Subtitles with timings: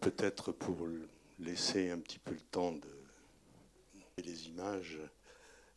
[0.00, 0.88] Peut-être pour
[1.38, 2.88] laisser un petit peu le temps de
[4.22, 4.98] les images.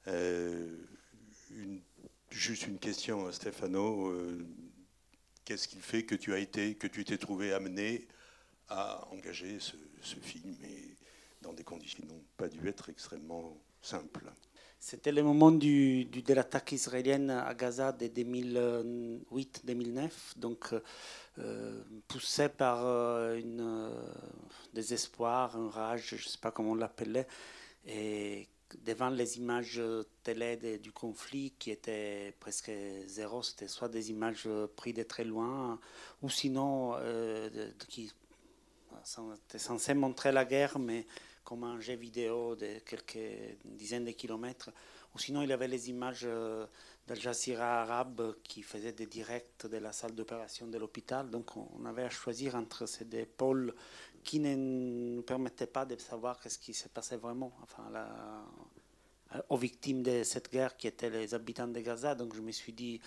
[0.08, 0.76] Euh,
[2.32, 4.08] juste une question à Stefano.
[4.10, 4.46] Euh,
[5.46, 8.08] qu'est-ce qui fait que tu as été, que tu t'es trouvé amené
[8.70, 9.76] à engager ce,
[10.20, 10.96] film et
[11.42, 14.32] dans des conditions qui n'ont pas dû être extrêmement simples?
[14.84, 20.10] C'était le moment du, de l'attaque israélienne à Gaza de 2008-2009.
[20.38, 20.74] Donc,
[21.38, 24.04] euh, poussé par euh, euh,
[24.74, 27.28] désespoir, une rage, je ne sais pas comment on l'appelait,
[27.86, 28.48] et
[28.84, 29.80] devant les images
[30.24, 32.72] télé du conflit qui étaient presque
[33.06, 35.80] zéro, c'était soit des images prises de très loin,
[36.24, 36.96] ou sinon
[37.88, 38.12] qui
[39.46, 41.06] étaient censées montrer la guerre, mais
[41.52, 44.70] comme un jeu vidéo de quelques dizaines de kilomètres,
[45.14, 46.26] ou sinon il avait les images
[47.06, 51.30] d'Al Jazeera arabe qui faisait des directs de la salle d'opération de l'hôpital.
[51.30, 53.76] Donc on avait à choisir entre ces deux pôles
[54.24, 57.92] qui ne nous permettaient pas de savoir ce qui s'est passé vraiment enfin,
[59.50, 62.16] aux victimes de cette guerre qui étaient les habitants de Gaza.
[62.16, 63.02] Donc je me suis dit,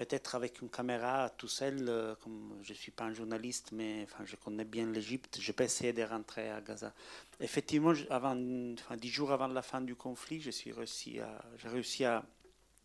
[0.00, 4.04] peut-être avec une caméra tout seul, euh, comme je ne suis pas un journaliste, mais
[4.04, 6.94] enfin, je connais bien l'Égypte, je peux essayer de rentrer à Gaza.
[7.38, 8.36] Effectivement, avant,
[8.78, 12.24] enfin, dix jours avant la fin du conflit, j'ai réussi à, réussi à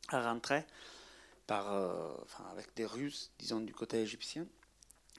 [0.09, 0.63] à rentrer
[1.47, 2.13] par, euh,
[2.52, 4.45] avec des Russes, disons, du côté égyptien.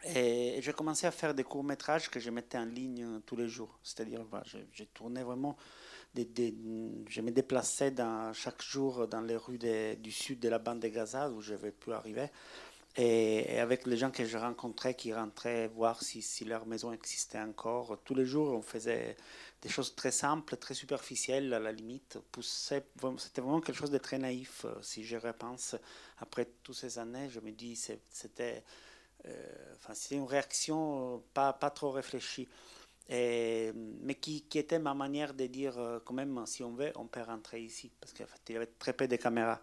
[0.04, 3.78] Et, j'ai commencé à faire des courts-métrages que je mettais en ligne tous les jours.
[3.82, 5.56] C'est-à-dire, bah, j'ai tourné vraiment,
[7.08, 10.88] je me déplaçais dans, chaque jour dans les rues du sud de la bande de
[10.88, 12.28] Gaza où je n'avais plus arriver.
[12.98, 17.38] Et, avec les gens que je rencontrais qui rentraient voir si, si, leur maison existait
[17.38, 19.16] encore, tous les jours on faisait
[19.60, 22.18] des choses très simples, très superficielles à la limite.
[22.40, 24.64] C'était vraiment quelque chose de très naïf.
[24.64, 25.76] Euh, si je repense,
[26.18, 27.76] après toutes ces années, je me dis
[28.08, 28.62] c'était
[29.26, 32.48] euh, une réaction pas, pas trop réfléchie.
[33.08, 37.22] Mais qui, était ma manière de dire euh, quand même si on veut on peut
[37.22, 37.90] rentrer ici.
[38.00, 39.60] Parce qu'en fait il y avait très peu de caméras.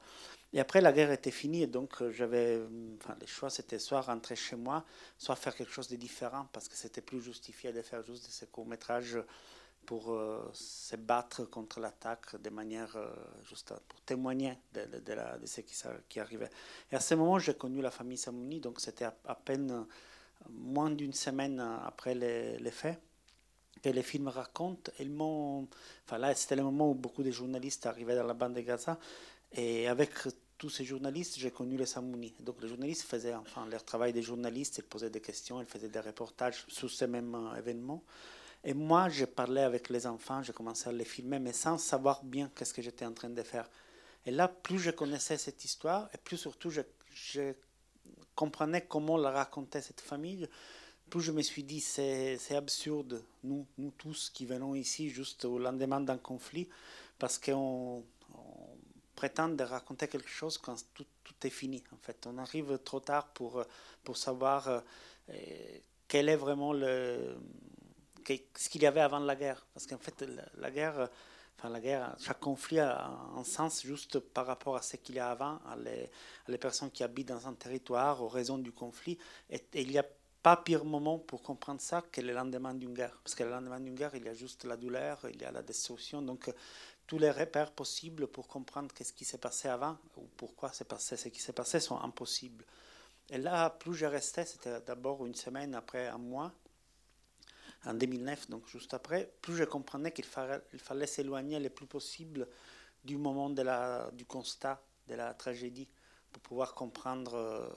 [0.53, 2.61] Et après, la guerre était finie, donc euh, j'avais,
[3.01, 4.85] enfin, le choix, c'était soit rentrer chez moi,
[5.17, 8.45] soit faire quelque chose de différent, parce que c'était plus justifié de faire juste ces
[8.45, 9.17] courts-métrages
[9.87, 13.07] pour euh, se battre contre l'attaque de manière euh,
[13.43, 15.75] juste pour témoigner de, de, de, ce qui,
[16.07, 16.51] qui, arrivait.
[16.91, 19.87] Et à ce moment, j'ai connu la famille Samouni, donc c'était à, peine
[20.49, 23.01] moins d'une semaine après les, les faits
[23.83, 24.91] que les films racontent.
[24.99, 25.67] Ils m'ont,
[26.05, 28.97] enfin là, c'était le moment où beaucoup de journalistes arrivaient dans la bande de Gaza,
[29.51, 30.11] et avec
[30.57, 32.33] tous ces journalistes, j'ai connu les Samouni.
[32.39, 35.89] Donc les journalistes faisaient enfin leur travail des journalistes, ils posaient des questions, ils faisaient
[35.89, 38.03] des reportages sur ces mêmes euh, événements.
[38.63, 42.23] Et moi, je parlais avec les enfants, j'ai commencé à les filmer, mais sans savoir
[42.23, 43.69] bien qu'est-ce que j'étais en train de faire.
[44.25, 47.53] Et là, plus je connaissais cette histoire, et plus surtout je
[48.35, 50.47] comprenais comment la racontait cette famille,
[51.13, 55.59] plus je me suis dit, c'est absurde, nous, nous tous qui venons ici juste au
[55.59, 56.67] lendemain d'un conflit,
[57.19, 58.03] parce qu'on
[59.13, 61.83] prétendre de raconter quelque chose quand tout, tout, est fini.
[61.91, 63.63] En fait, on arrive trop tard pour,
[64.03, 64.81] pour savoir euh,
[66.07, 67.37] quel est vraiment le,
[68.55, 69.67] ce qu'il y avait avant la guerre.
[69.71, 70.25] Parce qu'en fait,
[70.57, 71.09] la, guerre,
[71.59, 75.19] enfin la guerre, chaque conflit a un sens juste par rapport à ce qu'il y
[75.19, 76.09] a avant, à les,
[76.47, 79.19] les, personnes qui habitent dans un territoire, aux raisons du conflit.
[79.51, 80.05] Et, il n'y a
[80.43, 83.17] pas pire moment pour comprendre ça que le lendemain d'une guerre.
[83.23, 85.51] Parce que le lendemain d'une guerre, il y a juste la douleur, il y a
[85.51, 86.21] la destruction.
[86.21, 86.53] Donc
[87.07, 91.15] tous les repères possibles pour comprendre qu'est-ce qui s'est passé avant ou pourquoi c'est passé
[91.15, 92.65] ce qui s'est passé sont impossibles.
[93.29, 96.51] Et là, plus je restais, c'était d'abord une semaine après un mois,
[97.85, 102.47] en 2009, donc juste après, plus je comprenais qu'il fallait, s'éloigner le plus possible
[103.03, 105.89] du moment du constat de la tragédie
[106.31, 107.67] pour pouvoir comprendre euh,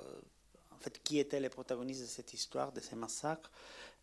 [0.77, 3.51] en fait qui étaient les protagonistes de cette histoire, de ces massacres,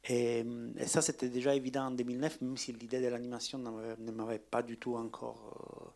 [0.06, 0.46] et,
[0.86, 4.78] ça, c'était déjà évident en 2009, même si l'idée de l'animation ne m'avait pas du
[4.78, 5.94] tout encore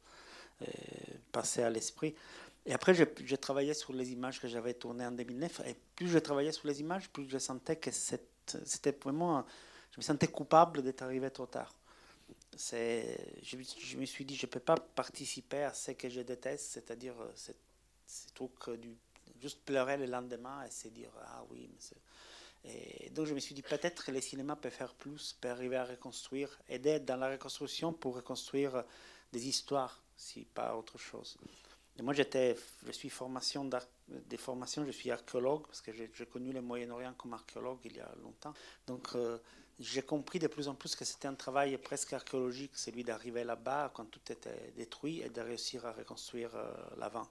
[0.61, 2.15] euh, euh, passé à l'esprit.
[2.65, 5.61] Et après, j'ai travaillé sur les images que j'avais tournées en 2009.
[5.67, 9.45] Et plus je travaillais sur les images, plus je sentais que c'était vraiment.
[9.91, 11.73] Je me sentais coupable d'être arrivé trop tard.
[12.57, 16.71] Je, je, me suis dit, je ne peux pas participer à ce que je déteste,
[16.71, 18.97] c'est-à-dire euh, ces trucs du
[19.41, 21.97] juste pleurer le lendemain et se dire Ah oui, mais
[22.69, 25.77] et donc je me suis dit peut-être que les cinémas peuvent faire plus, peuvent arriver
[25.77, 28.83] à reconstruire, aider dans la reconstruction pour reconstruire
[29.31, 31.37] des histoires, si pas autre chose.
[31.99, 32.55] Et moi, j'étais,
[32.85, 33.67] je suis formation
[34.07, 37.99] des formations, je suis archéologue parce que j'ai connu le Moyen-Orient comme archéologue il y
[37.99, 38.53] a longtemps.
[38.85, 39.39] Donc euh,
[39.79, 43.91] j'ai compris de plus en plus que c'était un travail presque archéologique, celui d'arriver là-bas
[43.95, 47.27] quand tout était détruit et de réussir à reconstruire euh, l'avant.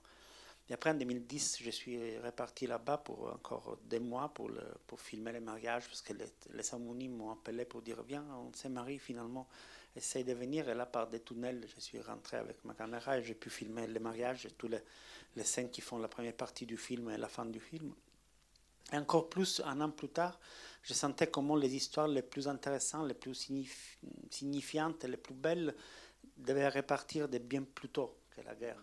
[0.68, 4.50] Et après, en 2010, je suis reparti là-bas pour encore des mois pour,
[4.86, 8.68] pour filmer les mariages, parce que les, les m'ont appelé pour dire Viens, on s'est
[8.68, 9.46] marié finalement,
[9.94, 10.68] essaye de venir.
[10.68, 13.86] Et là, par des tunnels, je suis rentré avec ma caméra et j'ai pu filmer
[13.86, 14.80] les mariages et tous les,
[15.36, 17.94] les scènes qui font la première partie du film et la fin du film.
[18.92, 20.38] Et encore plus, un an plus tard,
[20.82, 23.50] je sentais comment les histoires les plus intéressantes, les plus
[24.30, 25.74] signifiantes et les plus belles
[26.36, 28.80] devaient repartir de bien plus tôt que la guerre.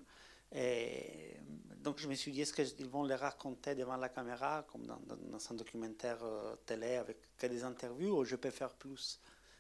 [0.54, 1.38] Et
[1.84, 4.98] donc je me suis dit, est-ce qu'ils vont les raconter devant la caméra, comme dans,
[4.98, 9.20] un documentaire euh, télé avec des interviews, ou je peux faire plus?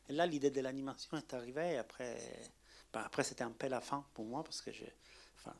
[0.09, 1.77] Et là, l'idée de l'animation est arrivée.
[1.77, 2.17] Après,
[2.93, 4.71] ben, après c'était un peu la fin pour moi, parce que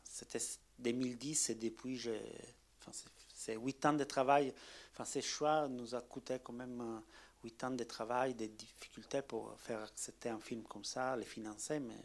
[0.04, 0.40] c'était
[0.80, 2.00] 2010 et depuis,
[2.80, 2.92] enfin,
[3.34, 4.54] c'est huit ans de travail.
[5.06, 7.00] Ces choix nous a coûté quand même euh,
[7.44, 11.80] huit ans de travail, des difficultés pour faire accepter un film comme ça, les financer.
[11.80, 11.96] Mais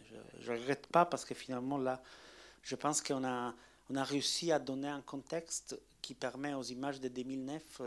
[0.40, 2.02] je ne regrette pas parce que finalement, là,
[2.62, 3.54] je pense qu'on a,
[3.90, 7.82] on a réussi à donner un contexte qui permet aux images de 2009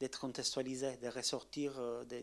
[0.00, 2.22] d'être contextualisées, de ressortir euh, des,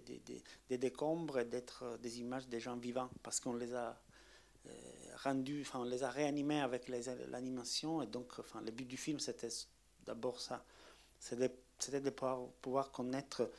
[0.70, 4.02] des, décombres et d'être euh, des images des gens vivants parce qu'on les a
[5.24, 8.02] rendues, enfin, on les a réanimées avec l'animation.
[8.02, 9.50] Et donc, enfin, le but du film, c'était
[10.06, 10.64] d'abord ça.
[11.20, 13.50] C'était de pouvoir, pouvoir, connaître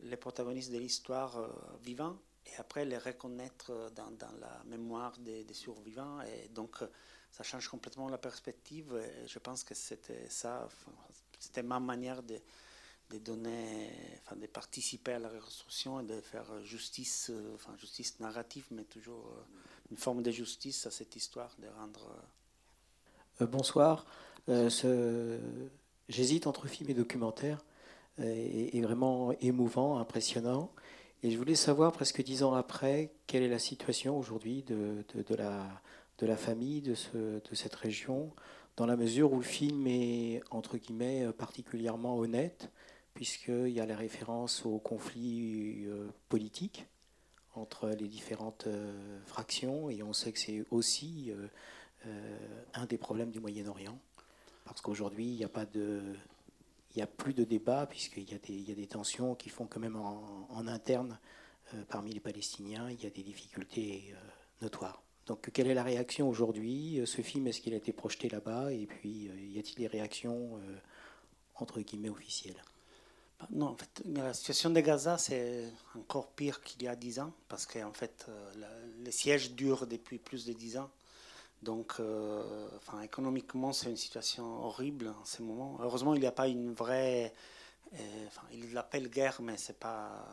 [0.00, 1.48] les protagonistes de l'histoire euh,
[1.82, 6.20] vivants et après les reconnaître dans, dans la mémoire des, survivants.
[6.22, 6.78] Et donc,
[7.30, 8.94] ça change complètement la perspective.
[8.96, 10.68] Et je pense que c'était ça,
[11.38, 12.40] c'était ma manière de,
[13.18, 13.90] donner,
[14.36, 19.26] de participer à la reconstruction et de faire justice, euh, enfin, justice narrative, mais toujours
[19.26, 19.42] euh,
[19.90, 22.10] une forme de justice à cette histoire, de rendre.
[23.40, 24.04] bonsoir.
[26.08, 27.64] J'hésite entre film et documentaire,
[28.18, 30.70] et, vraiment émouvant, impressionnant.
[31.24, 35.34] Et je voulais savoir, presque dix ans après, quelle est la situation aujourd'hui de, de,
[35.34, 35.80] la,
[36.18, 38.30] de la famille de, ce, de cette région,
[38.76, 42.70] dans la mesure où le film est, entre guillemets, particulièrement honnête,
[43.14, 46.84] puisqu'il y a les références aux conflits euh, politiques
[47.54, 51.32] entre les différentes euh, fractions, et on sait que c'est aussi
[52.04, 52.38] euh,
[52.74, 53.98] un des problèmes du Moyen-Orient
[54.66, 56.02] parce qu'aujourd'hui, il n'y a pas de,
[56.94, 60.66] il a plus de débat puisqu'il y, a des, tensions qui font quand même en,
[60.66, 61.18] interne
[61.74, 64.16] euh, parmi les Palestiniens, il y a des difficultés euh,
[64.62, 65.02] notoires.
[65.26, 67.00] Donc, quelle est la réaction aujourd'hui?
[67.06, 68.72] Ce film, est-ce qu'il a été projeté là-bas?
[68.72, 70.60] Et puis, euh, y a-t-il des réactions
[71.54, 72.62] entre guillemets officielles?
[73.40, 75.64] Bah, non, en fait, la situation de Gaza, c'est
[75.96, 78.26] encore pire qu'il y a dix ans, parce qu'en fait,
[78.98, 80.90] les sièges durent depuis plus de dix ans.
[81.64, 85.78] Donc, euh, enfin, économiquement, c'est une situation horrible en ce moment.
[85.80, 87.32] Heureusement, il n'y a pas une vraie.
[87.94, 88.42] Euh, enfin,
[89.08, 90.26] guerre, mais c'est pas.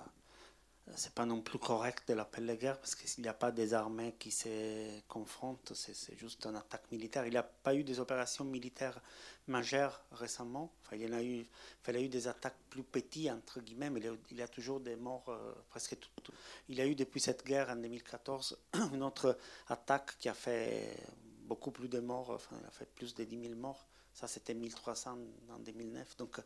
[0.96, 4.16] C'est pas non plus correct de l'appeler guerre parce qu'il n'y a pas des armées
[4.20, 7.26] qui se confrontent, c'est juste une attaque militaire.
[7.26, 9.00] Il n'y a pas eu des opérations militaires
[9.48, 10.74] majeures récemment.
[10.82, 11.46] Enfin, il y en a eu,
[11.88, 14.02] il y a eu des attaques plus petites, entre guillemets, mais
[14.32, 16.34] il y a, toujours des morts euh, presque tout,
[16.68, 18.58] Il y a eu depuis cette guerre en 2014
[18.94, 20.96] une autre attaque qui a fait
[21.44, 23.88] beaucoup plus de morts, enfin, il a fait plus de 10 000 morts.
[24.14, 25.18] Ça, c'était 1300
[25.50, 26.18] en 2009.
[26.18, 26.40] Donc,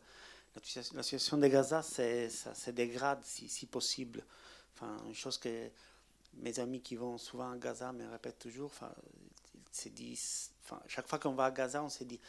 [0.94, 4.24] la situation de Gaza, ça se dégrade si, si, possible.
[4.74, 5.70] Enfin, une chose que
[6.34, 8.70] mes amis qui vont souvent à Gaza me répètent toujours.
[8.74, 8.92] Enfin,
[10.86, 12.20] chaque fois qu'on va à Gaza, on se dit,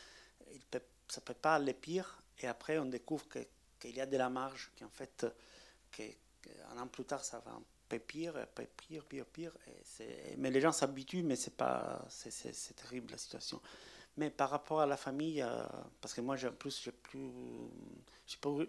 [0.54, 0.62] il
[1.08, 2.22] ça ne peut pas aller pire.
[2.40, 3.26] Et après, on découvre
[3.80, 5.26] qu'il y a de la marge, qu'en fait,
[5.92, 7.60] qu'un an plus tard, ça va
[7.98, 8.34] pire,
[8.76, 9.52] pire, pire, pire.
[10.00, 11.56] Et mais les gens s'habituent, mais c'est
[12.76, 13.62] terrible la situation.
[14.18, 15.64] Mais par rapport à la famille, euh,
[16.02, 17.30] parce que moi, en plus, je plus,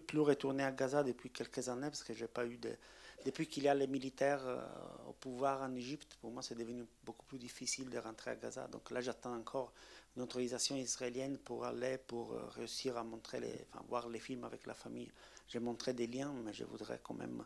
[0.07, 2.76] plus, retourné à Gaza depuis quelques années, parce que j'ai pas eu de,
[3.25, 4.61] depuis qu'il y a les militaires euh,
[5.09, 8.69] au pouvoir en Égypte, pour moi, c'est devenu beaucoup plus difficile de rentrer à Gaza.
[8.69, 9.73] Donc là, j'attends encore
[10.17, 14.75] une autorisation israélienne pour aller, pour euh, réussir à montrer voir les films avec la
[14.75, 15.11] famille.
[15.49, 17.43] J'ai montré des liens, mais je voudrais quand même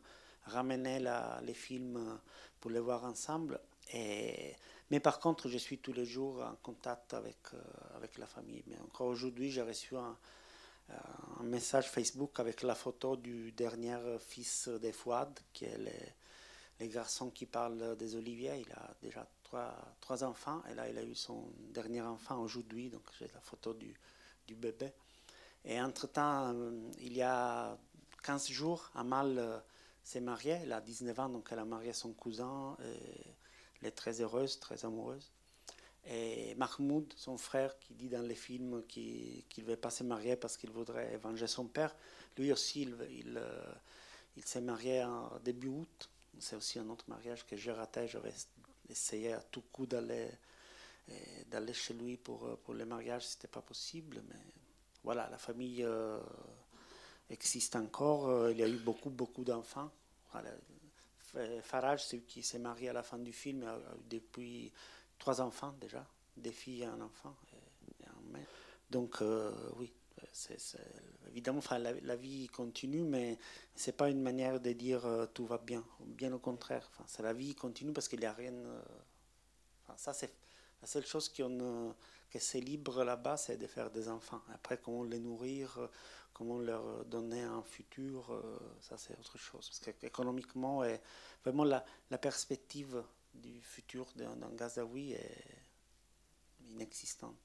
[0.46, 2.18] ramener la, les films
[2.60, 3.60] pour les voir ensemble.
[3.94, 4.56] Et,
[4.92, 7.58] mais par contre, je suis tous les jours en contact avec, euh,
[7.96, 8.62] avec la famille.
[8.66, 10.18] Mais encore aujourd'hui, j'ai reçu un,
[10.90, 15.90] euh, message Facebook avec la photo du dernier fils de Fouad, qui est le,
[16.78, 18.60] les garçon qui parle des oliviers.
[18.60, 20.62] Il a déjà trois, trois, enfants.
[20.70, 22.90] Et là, il a eu son dernier enfant aujourd'hui.
[22.90, 23.94] Donc, j'ai la photo du,
[24.46, 24.92] du bébé.
[25.64, 27.78] Et entre-temps, euh, il y a
[28.24, 29.62] 15 jours, Amal
[30.04, 32.76] s'est mariée, elle a 19 ans, donc elle a marié son cousin,
[33.82, 35.30] elle est très heureuse, très amoureuse.
[36.06, 40.36] Et Mahmoud, son frère, qui dit dans les films qu'il ne veut pas se marier
[40.36, 41.94] parce qu'il voudrait venger son père,
[42.36, 43.72] lui aussi, il, euh,
[44.44, 46.08] s'est marié en début août.
[46.38, 48.08] C'est aussi un autre mariage que j'ai raté.
[48.08, 48.32] J'avais
[48.88, 50.28] essayé à tout coup d'aller
[51.50, 54.22] d'aller chez lui pour, pour le mariage, c'était pas possible.
[54.28, 54.40] Mais
[55.02, 55.84] voilà, la famille
[57.28, 58.50] existe encore.
[58.50, 59.90] Il y a eu beaucoup, beaucoup d'enfants.
[61.62, 64.72] Farage, c'est qui s'est marié à la fin du film, a eu depuis
[65.18, 67.34] trois enfants déjà, des filles et un enfant.
[68.90, 69.22] Donc
[69.76, 69.90] oui,
[70.32, 70.58] c'est,
[71.28, 73.38] évidemment, la, vie continue, mais
[73.74, 75.84] c'est pas une manière de dire euh, tout va bien.
[76.00, 78.52] Bien au contraire, la vie continue parce qu'il n'y a rien.
[78.52, 78.82] Euh,
[79.96, 80.32] ça, c'est
[80.80, 81.92] la seule chose qu'on, euh,
[82.30, 84.42] que c'est libre là-bas, c'est de faire des enfants.
[84.54, 85.88] Après, comment les nourrir,
[86.32, 88.42] comment leur donner un futur,
[88.80, 89.68] ça c'est autre chose.
[89.68, 90.82] Parce qu'économiquement,
[91.44, 91.84] vraiment la,
[92.18, 93.02] perspective
[93.34, 95.62] du futur d'un, Gazaoui est
[96.70, 97.36] inexistante.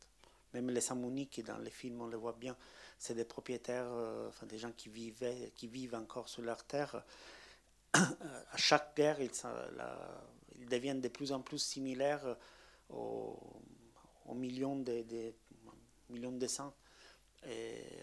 [0.53, 2.55] Même les Samouniques, dans les films, on les voit bien,
[2.97, 7.03] c'est des propriétaires, euh, enfin des gens qui, vivaient, qui vivent encore sur leur terre.
[7.93, 12.37] à chaque guerre, ils, deviennent de plus en plus similaires
[12.89, 13.37] aux,
[14.33, 15.33] millions de, de,
[16.09, 16.47] millions de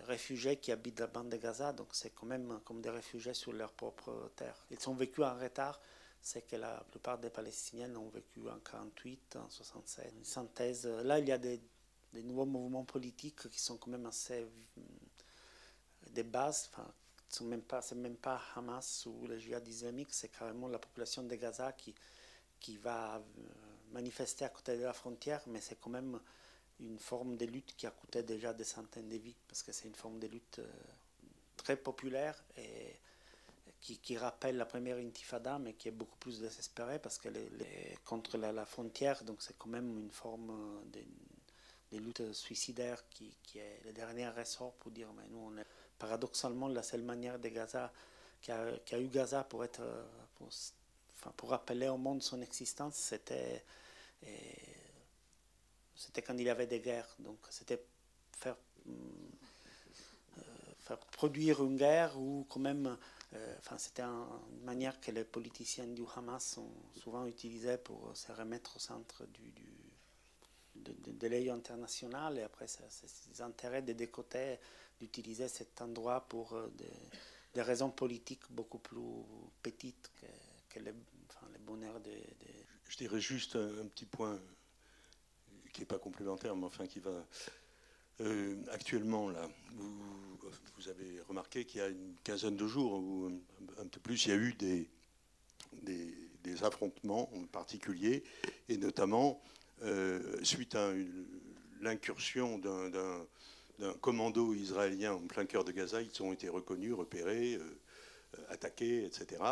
[0.06, 1.72] réfugiés qui habitent la bande de Gaza.
[1.72, 4.56] Donc c'est quand même comme des réfugiés sur leur propre terre.
[4.70, 5.80] Ils ont vécu en retard.
[6.20, 10.12] C'est que la plupart des Palestiniens ont vécu en 48, en 67.
[10.16, 10.86] Une synthèse.
[10.86, 11.60] Là, il y a des
[12.14, 14.80] nouveaux mouvements politiques qui sont quand même assez euh,
[16.10, 16.70] des bases.
[16.72, 16.90] Enfin,
[17.42, 21.34] n'est même, pas, même pas Hamas ou le djihad islamique, c'est carrément la population de
[21.34, 21.94] Gaza qui,
[22.60, 23.20] qui va euh,
[23.92, 26.20] manifester à côté de la frontière, mais c'est quand même
[26.80, 29.88] une forme de lutte qui a coûté déjà des centaines de vies, parce que c'est
[29.88, 30.66] une forme de lutte euh,
[31.56, 32.96] très populaire et
[33.80, 37.98] qui, qui, rappelle la première intifada, mais qui est beaucoup plus désespérée parce qu'elle est,
[38.04, 41.00] contre la, frontière, donc c'est quand même une forme de,
[41.92, 45.66] des luttes suicidaires qui, qui, est le dernier ressort pour dire mais nous on est
[45.98, 47.92] paradoxalement la seule manière de Gaza
[48.40, 49.82] qui a, qui a eu Gaza pour être
[50.36, 50.48] pour,
[51.12, 53.62] enfin, pour rappeler au monde son existence c'était
[55.96, 57.82] c'était quand il y avait des guerres donc c'était
[58.36, 58.56] faire,
[58.88, 60.42] euh,
[60.78, 62.96] faire produire une guerre ou quand même
[63.34, 68.30] euh, enfin, c'était une manière que les politiciens du Hamas ont souvent utilisée pour se
[68.30, 69.66] remettre au centre du, du
[70.76, 72.84] de, de, international et après c'est
[73.30, 74.58] des intérêts des deux côtés
[75.00, 76.68] d'utiliser cet endroit pour euh,
[77.54, 78.98] des, raisons politiques beaucoup plus
[79.62, 80.10] petites
[80.68, 80.92] que, les,
[81.30, 82.10] enfin, les bonheurs de,
[82.88, 84.40] Je dirais juste un, petit point
[85.74, 87.26] qui n'est pas complémentaire, mais enfin qui va.
[88.20, 89.92] Euh, actuellement, là, vous,
[90.76, 93.28] vous avez remarqué qu'il y a une quinzaine de jours ou
[93.78, 94.88] un, peu plus, il y a eu des,
[95.82, 98.22] des, affrontements particuliers,
[98.68, 99.42] et notamment
[99.82, 100.92] euh, suite à
[101.80, 108.44] l'incursion d'un commando israélien en plein cœur de Gaza, ils ont été reconnus, repérés, euh,
[108.48, 109.42] attaqués, etc.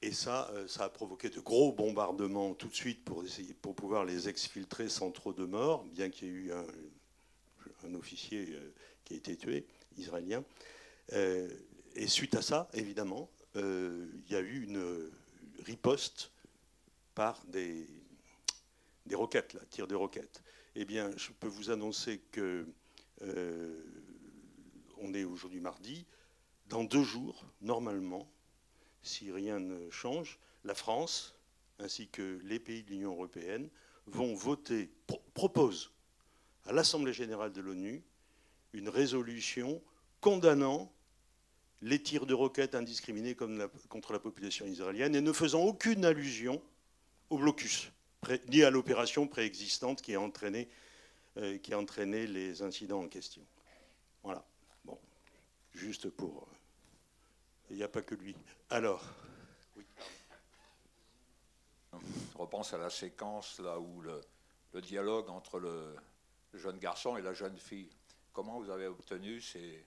[0.00, 3.24] Et ça, euh, ça a provoqué de gros bombardements tout de suite pour,
[3.60, 8.54] pour pouvoir les exfiltrer sans trop de morts, bien qu'il y ait eu un, officier
[9.04, 10.44] qui a été tué, israélien.
[11.12, 15.10] et suite à ça, évidemment, il y a eu une
[15.64, 16.32] riposte
[17.14, 17.86] par des,
[19.08, 20.42] des roquettes, là, tir de roquettes.
[20.76, 22.66] Eh bien, je peux vous annoncer que
[23.22, 23.82] euh,
[24.98, 26.06] on est aujourd'hui mardi.
[26.66, 28.30] Dans deux jours, normalement,
[29.02, 31.34] si rien ne change, la France
[31.78, 33.68] ainsi que les pays de l'Union européenne
[34.06, 34.90] vont voter,
[35.34, 35.92] proposent
[36.66, 38.02] à l'Assemblée générale de l'ONU
[38.72, 39.80] une résolution
[40.20, 40.92] condamnant
[41.80, 46.60] les tirs de roquettes indiscriminés contre la population israélienne et ne faisant aucune allusion
[47.30, 47.90] au blocus
[48.48, 50.68] ni à l'opération préexistante qui a, entraîné,
[51.36, 53.42] euh, qui a entraîné les incidents en question.
[54.22, 54.44] Voilà.
[54.84, 54.98] Bon,
[55.72, 56.48] juste pour.
[57.68, 58.34] Euh, il n'y a pas que lui.
[58.70, 59.04] Alors.
[59.76, 59.84] Oui.
[62.32, 64.20] Je repense à la séquence là où le,
[64.74, 65.96] le dialogue entre le,
[66.54, 67.90] jeune garçon et la jeune fille.
[68.32, 69.84] Comment vous avez obtenu ces,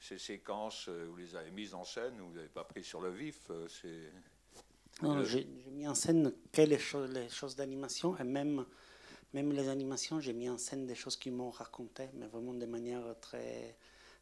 [0.00, 3.00] ces séquences euh, Vous les avez mises en scène ou vous n'avez pas pris sur
[3.00, 4.10] le vif C'est
[5.24, 8.64] j'ai mis en scène que les, choses, les choses d'animation et même,
[9.34, 12.64] même les animations, j'ai mis en scène des choses qui m'ont raconté, mais vraiment de
[12.64, 13.76] manière très,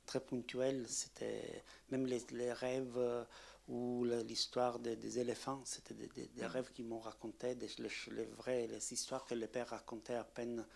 [0.07, 0.85] très ponctuelle.
[0.89, 3.25] C'était même les, les rêves euh,
[3.69, 8.67] ou l'histoire des, des, éléphants, c'était des, des, rêves qui m'ont raconté, des, les, vraies
[8.67, 10.67] les histoires que le père racontait à peine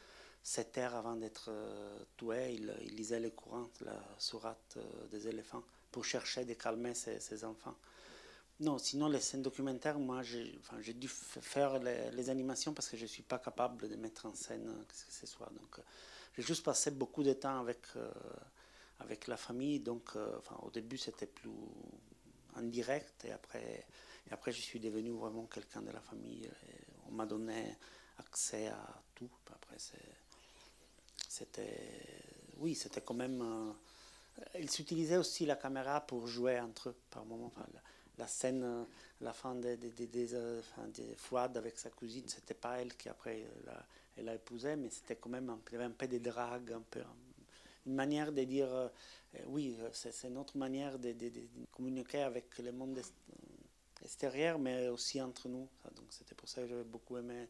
[0.42, 2.54] sept heures avant d'être euh, tué.
[2.54, 7.20] Il, il, lisait les courants, la sourate euh, des éléphants, pour chercher de calmer ses,
[7.20, 7.76] ses enfants.
[8.60, 13.02] Non, sinon les scènes documentaires, moi j'ai enfin, dû faire les, animations parce que je
[13.02, 15.48] ne suis pas capable de mettre en scène ce que ce soit.
[15.52, 15.82] Donc euh,
[16.36, 18.10] j'ai juste passé beaucoup de temps avec, euh,
[19.00, 19.80] avec la famille.
[19.80, 21.50] Donc euh, enfin, au début c'était plus
[22.56, 23.86] en direct et après,
[24.28, 26.48] et après je suis devenu vraiment quelqu'un de la famille.
[27.08, 27.76] on m'a donné
[28.18, 29.30] accès à tout.
[29.52, 29.76] Après,
[31.28, 31.90] c'était.
[32.58, 33.40] Oui, c'était quand même.
[33.42, 33.72] Euh,
[34.58, 37.52] ils utilisaient aussi la caméra pour jouer entre eux par moment.
[38.18, 38.84] la, scène, euh,
[39.20, 43.44] la fin des, des, des, des, Fouad avec sa cousine, c'était pas elle qui après
[44.16, 44.40] elle
[44.78, 47.00] mais c'était quand même un, un peu de drague, un peu,
[47.88, 48.90] une manière de dire
[49.46, 51.14] oui, c'est notre manière de,
[51.72, 53.00] communiquer avec le monde
[54.02, 55.68] extérieur, mais aussi entre nous.
[55.96, 57.48] Donc c'était pour ça que j'avais beaucoup aimé.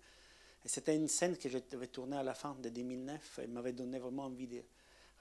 [0.64, 3.98] Et c'était une scène que j'avais tournée à la fin de 2009 et m'avait donné
[3.98, 4.62] vraiment envie de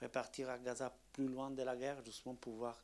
[0.02, 2.82] repartir à Gaza plus loin de la guerre, justement pour voir.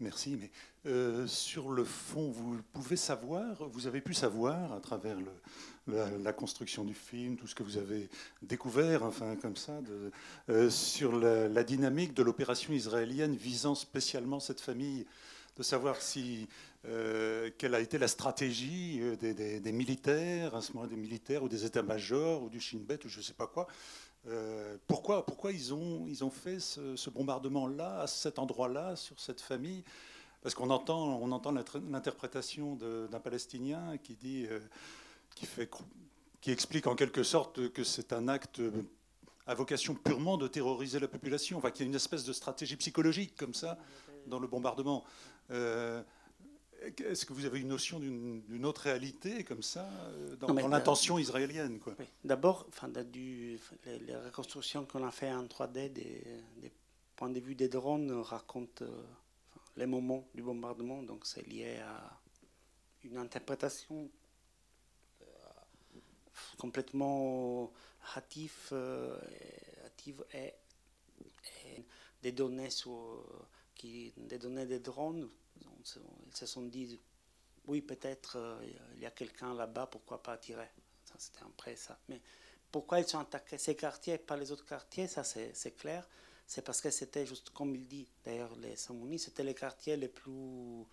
[0.00, 0.50] Merci, mais
[0.86, 5.32] euh, sur le fond, vous pouvez savoir, vous avez pu savoir à travers le,
[6.22, 8.08] la, construction du film, tout ce que vous avez
[8.42, 9.80] découvert, enfin comme ça,
[10.50, 15.04] euh, sur la, dynamique de l'opération israélienne visant spécialement cette famille
[15.56, 16.46] de savoir si,
[16.86, 21.48] euh, quelle a été la stratégie euh, des, militaires, à ce moment des militaires ou
[21.48, 23.66] des états-majors ou du Shin Bet ou je ne sais pas quoi.
[24.26, 29.40] Euh, pourquoi, pourquoi ils, ont, ils ont fait ce, bombardement-là, à cet endroit-là, sur cette
[29.40, 29.84] famille?
[30.42, 34.46] Parce qu'on entend, on entend l'interprétation d'un Palestinien qui dit,
[35.46, 35.70] fait,
[36.40, 38.60] qui explique en quelque sorte que c'est un acte
[39.48, 42.76] à vocation purement de terroriser la population, enfin qu'il y a une espèce de stratégie
[42.76, 43.78] psychologique comme ça
[44.26, 45.04] dans le bombardement.
[45.50, 46.02] Euh,
[46.82, 51.80] est-ce que vous avez une notion d'une autre réalité comme ça euh, dans, l'intention israélienne
[52.24, 53.58] D'abord, enfin, les,
[53.98, 56.22] les, reconstructions qu'on a fait en 3D des,
[57.16, 59.02] points de vue des drones racontent euh,
[59.76, 62.20] les moments du bombardement, donc c'est lié à
[63.04, 64.10] une interprétation
[66.58, 67.72] complètement
[68.16, 68.72] hâtive,
[70.34, 70.54] et,
[72.22, 73.24] des données sur
[73.74, 75.28] qui, des données des drones,
[76.26, 77.00] ils se sont dit,
[77.68, 78.58] oui, peut-être euh,
[78.96, 80.68] il y a quelqu'un là-bas, pourquoi pas tirer
[81.18, 81.98] C'était après ça.
[82.08, 82.20] Mais
[82.72, 83.58] pourquoi ils sont attaqués?
[83.58, 86.08] Ces quartiers, pas les autres quartiers, ça c'est clair.
[86.46, 90.08] C'est parce que c'était juste comme il dit, d'ailleurs, les Samounis, c'était les quartiers les
[90.08, 90.84] plus,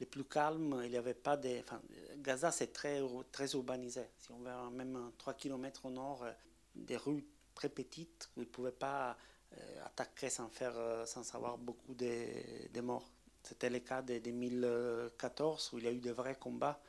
[0.00, 0.80] les plus calmes.
[0.84, 1.60] Il n'y avait pas de.
[1.60, 1.80] Enfin,
[2.16, 4.06] Gaza, c'est très, très urbanisé.
[4.18, 6.32] Si on va même 3 km au nord, euh,
[6.74, 9.16] des rues très petites où ils ne pouvaient pas
[9.52, 10.74] euh, attaquer sans, faire,
[11.06, 13.13] sans avoir beaucoup de morts.
[13.44, 16.80] C'était le cas de 2014 où il y a eu de vrais combats.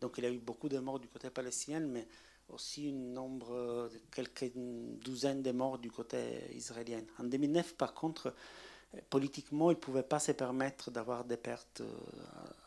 [0.00, 2.06] Donc il y a eu beaucoup de morts du côté palestinien, mais
[2.50, 6.18] aussi un nombre, quelques douzaines de morts du côté
[6.54, 7.00] israélien.
[7.18, 8.34] En 2009, par contre,
[9.08, 11.86] politiquement, il ne pouvait pas se permettre d'avoir des pertes euh,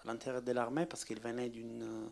[0.04, 2.10] à l'intérieur de l'armée parce qu'il venait d'une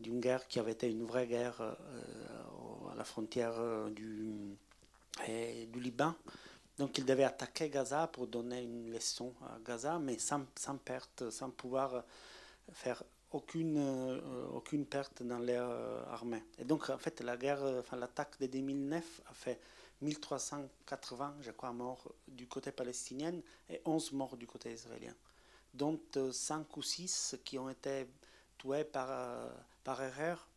[0.00, 3.54] d'une guerre qui avait été une vraie guerre à la frontière
[3.92, 4.56] du,
[5.28, 6.16] du Liban.
[6.78, 11.30] Donc il devait attaquer Gaza pour donner une leçon à Gaza, mais sans, sans perte,
[11.30, 12.04] sans pouvoir
[12.72, 15.68] faire aucune, euh, aucune perte dans l'air
[16.10, 16.42] armée.
[16.58, 19.60] Et donc en fait la guerre, enfin l'attaque de 2009 a fait
[20.02, 23.34] 1380, je crois, morts du côté palestinien
[23.70, 25.14] et 11 morts du côté israélien,
[25.72, 26.00] dont
[26.32, 28.06] 5 euh, ou 6 qui ont été
[28.58, 29.48] tués par, euh,
[29.82, 30.48] par erreur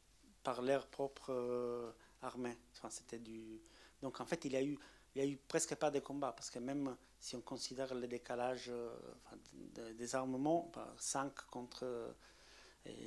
[0.44, 2.58] par leur propre armée.
[2.74, 3.60] Enfin, c'était du...
[4.02, 4.80] Donc en fait il y a eu
[5.18, 8.08] il n'y a eu presque pas de combat, parce que même si on considère le
[8.08, 12.16] décalage euh, des armements, 5 bah, contre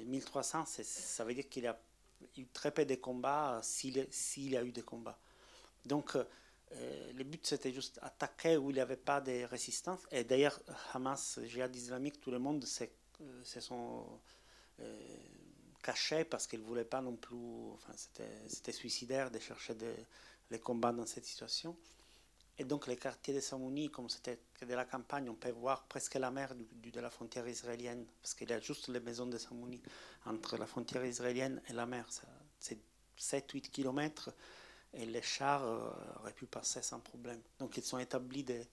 [0.06, 1.80] 1300, euh, ça veut dire qu'il y a
[2.36, 4.08] eu très peu de combats s'il
[4.50, 5.20] y a eu des combats.
[5.86, 10.00] Donc, euh, le but, c'était juste attaquer où il n'y avait pas de résistance.
[10.10, 10.60] Et d'ailleurs,
[10.92, 14.04] Hamas, Jihad islamique, tout le monde se, sont
[15.80, 17.38] cachés parce qu'ils ne voulaient pas non plus.
[18.48, 19.76] C'était suicidaire de chercher
[20.50, 21.76] les combats dans cette situation.
[22.60, 26.16] Et donc les quartiers de Samouni, comme c'était de la campagne, on peut voir presque
[26.16, 29.38] la mer du, de la frontière israélienne, parce qu'il y a juste les maisons de
[29.38, 29.80] Samouni
[30.26, 32.04] entre la frontière israélienne et la mer.
[32.58, 32.78] C'est
[33.18, 34.34] 7-8 km
[34.92, 37.40] et les chars euh, auraient pu passer sans problème.
[37.58, 38.68] Donc ils sont établis des,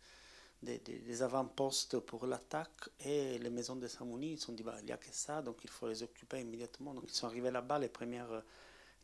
[0.62, 4.86] des, avant-postes pour l'attaque et les maisons de Samouni, ils se sont dit, bah, il
[4.86, 6.94] n'y a que ça, donc il faut les occuper immédiatement.
[6.94, 8.42] Donc ils sont arrivés là-bas, les premières euh,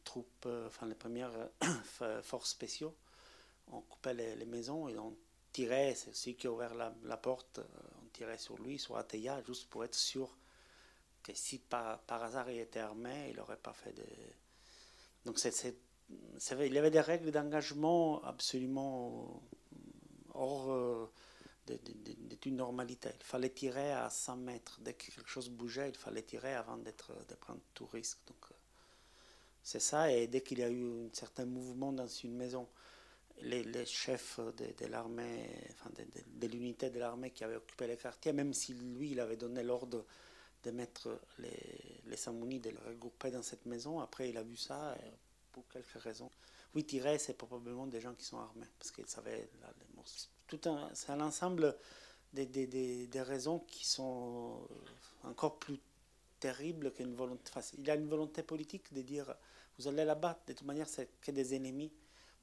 [0.03, 1.31] troupes, euh, enfin les premières
[2.21, 2.93] forces spéciaux
[3.71, 5.15] on coupait les, maisons et on
[5.52, 7.63] tirait, c'est celui qui a ouvert la, porte, euh,
[8.04, 10.36] on tirait sur lui, sur Ateya, juste pour être sûr
[11.21, 14.06] que si par, hasard il était armé, il n'aurait pas fait de...
[15.26, 19.41] Donc il y avait des règles d'engagement absolument
[20.34, 21.10] hors euh,
[21.67, 21.80] de,
[22.41, 23.10] d'une normalité.
[23.19, 24.80] Il fallait tirer à 100 mètres.
[24.82, 28.19] Dès que quelque chose bougeait, il fallait tirer avant d'être, de prendre tout risque.
[28.28, 28.56] Donc euh,
[29.63, 32.67] c'est ça, et dès qu'il y a eu un certain mouvement dans une maison,
[33.43, 38.53] les, chefs de, l'armée, enfin de, l'unité de l'armée qui avait occupé les quartiers, même
[38.53, 40.06] si lui, il avait donné l'ordre
[40.63, 43.99] de mettre les, les Samounis, de les regrouper dans cette maison.
[43.99, 44.95] Après, il a vu ça,
[45.51, 46.29] pour quelques raisons.
[46.73, 49.49] Oui, tirer, c'est probablement des gens qui sont armés, parce qu'ils savaient
[50.47, 51.77] Tout un, c'est un ensemble
[52.32, 54.67] des, des, des, des, raisons qui sont
[55.23, 55.79] encore plus
[56.39, 57.51] terribles qu'une volonté.
[57.56, 59.36] Enfin, il a une volonté politique de dire
[59.77, 61.91] vous allez là-bas, de toute manière, c'est que des ennemis.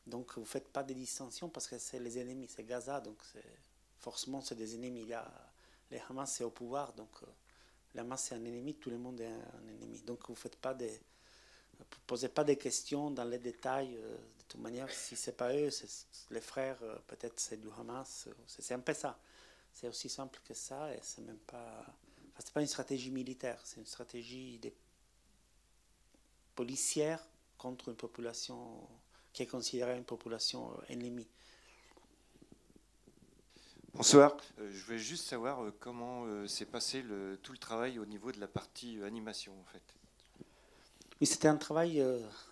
[0.06, 3.18] Donc, vous ne faites pas des distinctions parce que c'est les ennemis, c'est Gaza, donc
[3.98, 5.12] forcément, c'est des ennemis.
[5.12, 5.30] A,
[5.90, 7.26] les Hamas, c'est au pouvoir, donc euh,
[7.94, 10.00] le Hamas, c'est un ennemi, tout le monde est un ennemi.
[10.02, 10.56] Donc, vous faites
[12.06, 13.96] posez pas des questions dans les détails.
[13.96, 15.88] Euh, de toute manière, si c'est pas eux, c'est
[16.30, 18.28] les frères, euh, peut-être c'est du Hamas.
[18.46, 19.18] C'est un peu ça.
[19.72, 21.86] C'est aussi simple que ça, et c'est même pas.
[22.38, 24.58] C'est pas une stratégie militaire, c'est une stratégie
[26.54, 27.22] policière
[27.58, 28.88] contre une population
[29.32, 31.28] qui est considérée une population euh, ennemie.
[33.94, 34.36] Bonsoir.
[34.58, 38.32] Euh, je voulais juste savoir euh, comment s'est passé le, tout le travail au niveau
[38.32, 39.82] de la partie animation, en fait.
[41.20, 42.02] Oui, c'était un travail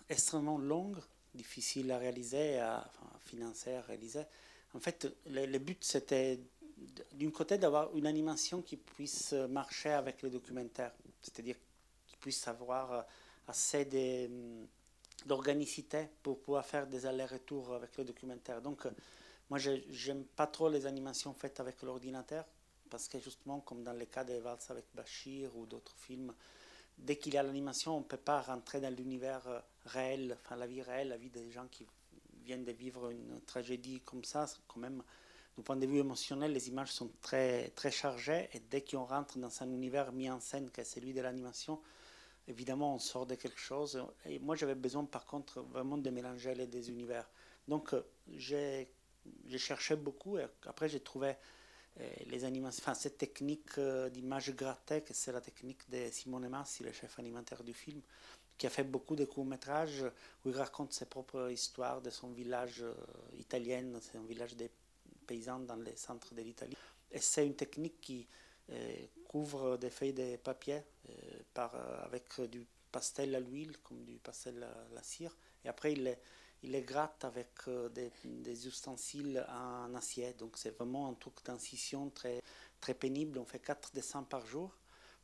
[0.09, 0.91] extrêmement long,
[1.33, 2.87] difficile à réaliser, à,
[3.21, 4.21] financer, à réaliser.
[4.75, 6.39] En fait, le, but, c'était
[7.13, 11.55] d'une côté d'avoir une animation qui puisse marcher avec les documentaires, c'est-à-dire
[12.05, 13.07] qui puisse avoir
[13.47, 14.67] assez hum,
[15.25, 18.61] d'organicité pour pouvoir faire des allers-retours avec le documentaire.
[18.61, 18.91] Donc, euh,
[19.49, 22.45] moi, j'aime pas trop les animations faites avec l'ordinateur,
[22.89, 26.33] parce que justement, comme dans le cas des Vals avec Bachir ou d'autres films,
[26.97, 30.55] dès qu'il y a l'animation, on ne peut pas rentrer dans l'univers euh, réel, enfin
[30.55, 31.85] la vie réelle, la vie des gens qui
[32.43, 35.03] viennent de vivre une tragédie comme ça, quand même,
[35.57, 39.37] du point de vue émotionnel, les images sont très, très chargées, et dès qu'on rentre
[39.37, 41.79] dans un univers mis en scène, qui est celui de l'animation,
[42.49, 44.03] évidemment, on sort de quelque chose.
[44.25, 47.29] Et moi, j'avais besoin, par contre, vraiment de mélanger les deux univers.
[47.67, 48.01] Donc, euh,
[48.35, 48.87] j'ai
[49.57, 50.37] cherché beaucoup.
[50.37, 51.35] Et après, j'ai trouvé
[51.99, 56.49] euh, les animations, enfin, cette technique euh, d'image grattée, que c'est la technique de Simone
[56.49, 58.01] Massi, le chef animateur du film,
[58.57, 60.03] qui a fait beaucoup de courts-métrages
[60.43, 62.83] où il raconte ses propres histoires de son village
[63.37, 63.85] italien.
[64.01, 64.69] C'est un village des
[65.27, 66.75] paysans dans le centre de l'Italie.
[67.11, 68.27] Et c'est une technique qui
[69.27, 70.81] couvre des feuilles de papier
[71.53, 75.35] par, euh, avec du pastel à l'huile, comme du pastel à la cire.
[75.63, 76.17] Et après, il
[76.63, 80.33] les, gratte avec euh, des, ustensiles en acier.
[80.33, 82.41] Donc, c'est vraiment un truc d'incision très,
[82.79, 83.37] très pénible.
[83.37, 84.75] On fait 4 dessins par jour.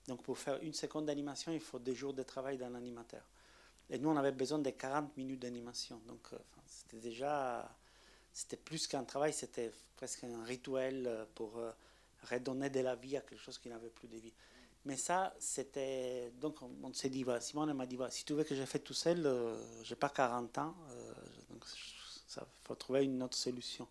[0.08, 3.28] Donc, pour faire une seconde d'animation, il faut des jours de travail d'un animateur.
[3.90, 6.00] Et nous, on avait besoin de 40 minutes d'animation.
[6.08, 7.76] Donc, euh, c'était déjà.
[8.34, 11.58] C'était plus qu'un travail, c'était presque un rituel pour
[12.26, 14.34] redonner de la vie à quelque chose qui n'avait plus de vie.
[14.86, 16.32] Mais ça, c'était.
[16.40, 18.94] Donc, on, s'est dit, voilà, Simone m'a dit, si tu veux que je fasse tout
[18.94, 21.14] seul, euh, je n'ai pas 40 ans, euh,
[21.50, 21.66] donc
[22.64, 23.88] faut trouver une autre solution.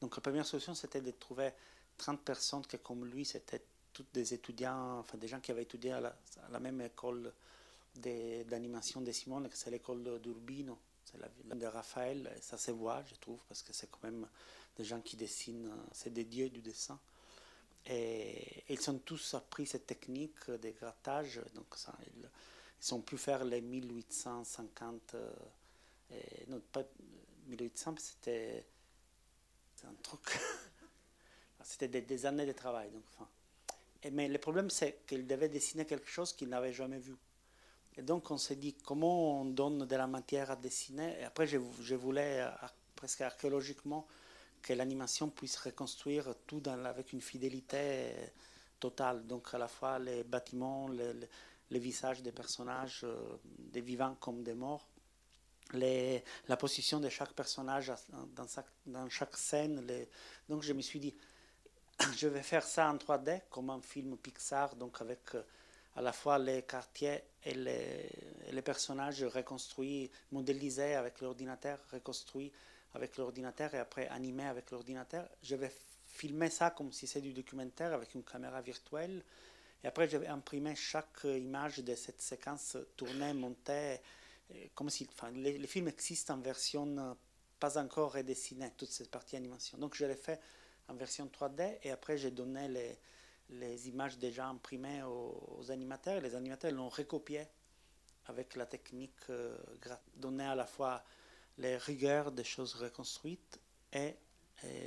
[0.00, 1.50] Donc, la première solution, c'était de trouver
[1.98, 5.92] 30 personnes qui, comme lui, c'était toutes des étudiants, enfin des gens qui avaient étudié
[5.92, 7.32] à la, même école
[7.96, 12.70] d'animation de, Simone, que c'est l'école d'Urbino, c'est la ville de Raphaël, et ça se
[12.70, 14.26] voit, je trouve, parce que c'est quand même
[14.76, 16.98] des gens qui dessinent, c'est des dieux du dessin.
[17.88, 21.40] Et ils ont tous appris cette technique de grattage.
[21.54, 21.74] Donc,
[22.14, 25.14] ils, ont pu faire les 1850.
[25.14, 25.30] Euh,
[26.48, 26.82] non, pas
[27.46, 28.66] 1800, c'était
[29.84, 30.38] un truc.
[31.62, 32.90] c'était des, années de travail.
[32.90, 33.04] Donc,
[34.12, 37.16] mais le problème, c'est qu'ils devaient dessiner quelque chose qu'ils n'avaient jamais vu.
[37.96, 41.18] Et donc, on s'est dit comment on donne de la matière à dessiner?
[41.20, 42.50] Et après, je, je voulais euh,
[42.94, 44.06] presque archéologiquement
[44.62, 48.12] que l'animation puisse reconstruire tout avec une fidélité
[48.78, 49.26] totale.
[49.26, 54.54] Donc à la fois les bâtiments, les, visages des personnages, euh, des vivants comme des
[54.54, 54.88] morts,
[55.74, 57.92] la position de chaque personnage
[58.86, 59.84] dans, chaque scène.
[60.48, 61.14] Donc je me suis dit,
[62.16, 65.42] je vais faire ça en 3D comme un film Pixar, donc avec euh,
[65.96, 68.08] à la fois les quartiers et les,
[68.46, 72.52] et les personnages reconstruits, modélisés avec l'ordinateur, reconstruits
[72.94, 75.28] avec l'ordinateur et après animé avec l'ordinateur.
[75.42, 75.72] Je vais
[76.04, 79.22] filmer ça comme si c'était du documentaire avec une caméra virtuelle.
[79.84, 84.00] Et après, je vais imprimer chaque image de cette séquence tournée, montée,
[84.74, 87.16] comme si enfin, les, films existent en version
[87.58, 89.78] pas encore redessinée, toute cette partie animation.
[89.78, 90.40] Donc je l'ai fait
[90.88, 92.68] en version 3D et après j'ai donné
[93.50, 97.46] les, images déjà imprimées aux, animateurs et les animateurs l'ont recopié
[98.26, 99.56] avec la technique euh,
[100.16, 101.02] donnée à la fois
[101.58, 103.60] les rigueurs des choses reconstruites
[103.92, 104.14] et,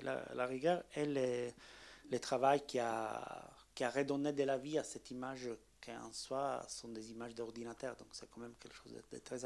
[0.03, 5.11] la, rigueur et le, travail qui a, qui a redonné de la vie à cette
[5.11, 5.49] image
[5.81, 7.95] qui en soi sont des images d'ordinateur.
[7.95, 9.39] Donc c'est quand même quelque chose de, très...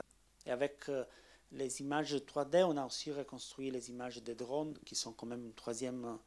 [0.45, 1.05] Et avec euh,
[1.51, 5.47] les images 3D, on a aussi reconstruit les images des drones qui sont quand même
[5.47, 6.19] un troisième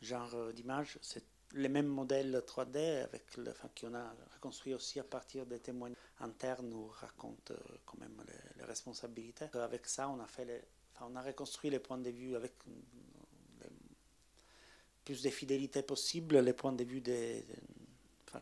[0.00, 0.98] genre d'image.
[1.02, 5.96] C'est les mêmes modèles 3D avec enfin, qu'on a reconstruit aussi à partir des témoignages
[6.20, 7.52] interne nous raconte
[7.86, 9.46] quand même les, responsabilités.
[9.54, 10.60] Avec ça, on a, fait les,
[11.00, 13.66] on a reconstruit les points de vue avec le
[15.04, 17.46] plus de fidélité possible, les points de vue des,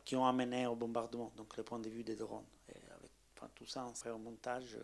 [0.05, 2.45] qui ont amené au bombardement, donc les points de vue des drones.
[2.69, 4.77] Et avec tout ça, fait un montage.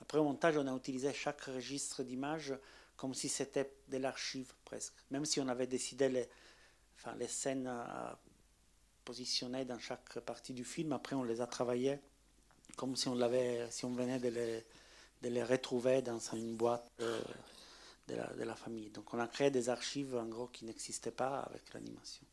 [0.00, 2.54] Après au montage, on a utilisé chaque registre d'image
[2.96, 4.94] comme si c'était de l'archive presque.
[5.10, 6.28] Même si on avait décidé les,
[7.18, 8.18] les scènes à
[9.04, 11.98] positionner dans chaque partie du film, après on les a travaillées
[12.76, 14.28] comme si on, l'avait, si on venait de
[15.22, 17.20] les, retrouver dans une boîte euh,
[18.08, 18.90] de, la, de la famille.
[18.90, 22.24] Donc on a créé des archives en gros qui n'existaient pas avec l'animation.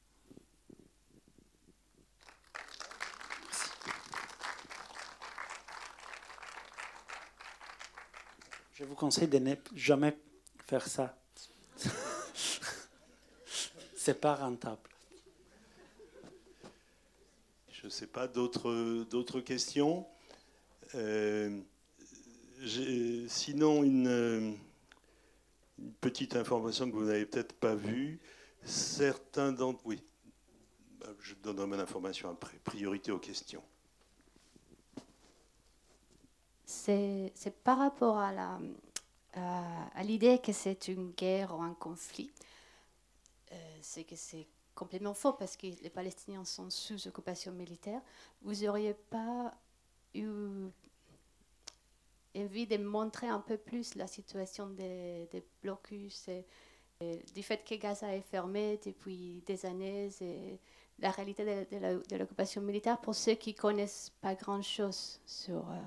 [8.82, 10.18] Je vous conseille de ne jamais
[10.66, 11.16] faire ça.
[13.96, 14.82] C'est pas rentable.
[17.72, 20.08] Je ne sais pas, d'autres, d'autres questions
[23.28, 24.58] Sinon, une,
[25.78, 28.20] une, petite information que vous n'avez peut-être pas vue.
[28.64, 29.80] Certains d'entre...
[29.86, 30.04] Oui,
[31.20, 32.58] je donnerai mon information après.
[32.64, 33.64] Priorité aux questions.
[36.66, 38.60] C'est, par rapport à la,
[39.34, 42.32] à l'idée que c'est une guerre ou un conflit,
[43.52, 48.02] euh, c'est que c'est complètement faux parce que les Palestiniens sont sous occupation militaire.
[48.42, 49.54] Vous n'auriez pas
[50.14, 50.70] eu
[52.36, 55.28] envie de montrer un peu plus la situation des,
[55.62, 56.46] blocus et,
[57.34, 60.10] du fait que Gaza est fermé depuis des années
[61.00, 65.68] la réalité de, l'occupation militaire pour ceux qui connaissent pas grand-chose sur...
[65.70, 65.80] Euh,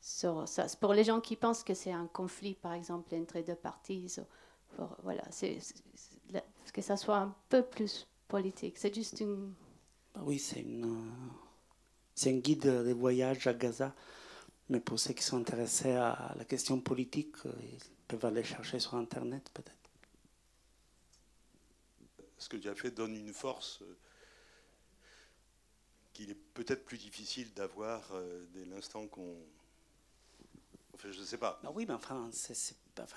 [0.00, 0.66] ça.
[0.80, 4.16] Pour les gens qui pensent que c'est un conflit, par exemple, entre deux parties,
[5.02, 5.22] voilà,
[6.72, 8.78] que ça soit un peu plus politique.
[8.78, 9.54] C'est juste une.
[10.14, 11.04] Bah oui, c'est une,
[12.14, 13.94] c'est un guide de voyage à Gaza,
[14.68, 18.78] mais pour ceux qui sont intéressés à la question politique, euh, ils peuvent aller chercher
[18.78, 19.76] sur Internet peut-être.
[22.38, 23.96] Ce que tu as fait donne une force euh,
[26.12, 29.36] qu'il est peut-être plus difficile d'avoir euh, dès l'instant qu'on
[31.04, 31.60] je ne sais pas.
[31.64, 32.30] Ah oui, mais enfin,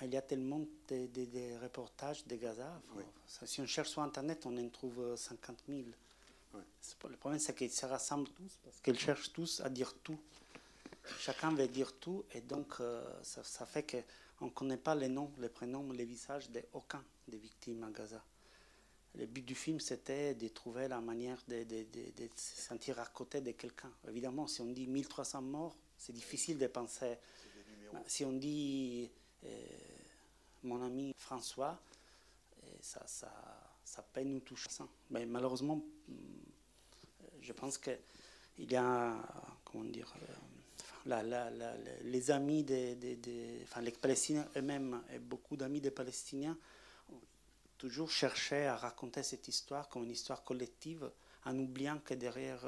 [0.02, 2.80] il y a tellement de, reportages de Gaza.
[3.44, 5.68] si on cherche sur Internet, on en trouve 50
[6.52, 6.64] 000.
[7.10, 10.18] Le problème, c'est qu'ils se rassemblent tous parce qu'ils cherchent tous à dire tout.
[11.20, 14.06] Chacun veut dire tout et donc euh, ça, fait
[14.38, 18.22] qu'on ne connaît pas les noms, les prénoms, les visages d'aucun des victimes à Gaza.
[19.14, 23.40] Le but du film, c'était de trouver la manière de, de, se sentir à côté
[23.40, 23.90] de quelqu'un.
[24.08, 27.16] Évidemment, si on dit 1300 morts, c'est difficile de penser
[28.06, 29.10] si on dit
[29.44, 29.48] euh,
[30.64, 31.78] mon ami François,
[32.64, 33.32] euh, ça,
[33.96, 34.68] ça peut nous toucher.
[35.10, 36.12] Mais malheureusement, euh,
[37.40, 37.98] je pense qu'il
[38.58, 39.16] y a,
[39.64, 40.12] comment dire,
[42.02, 46.58] les amis des, enfin, les Palestiniens eux-mêmes et beaucoup d'amis des Palestiniens
[47.12, 47.20] ont
[47.78, 51.10] toujours cherché à raconter cette histoire comme une histoire collective
[51.44, 52.66] en oubliant que derrière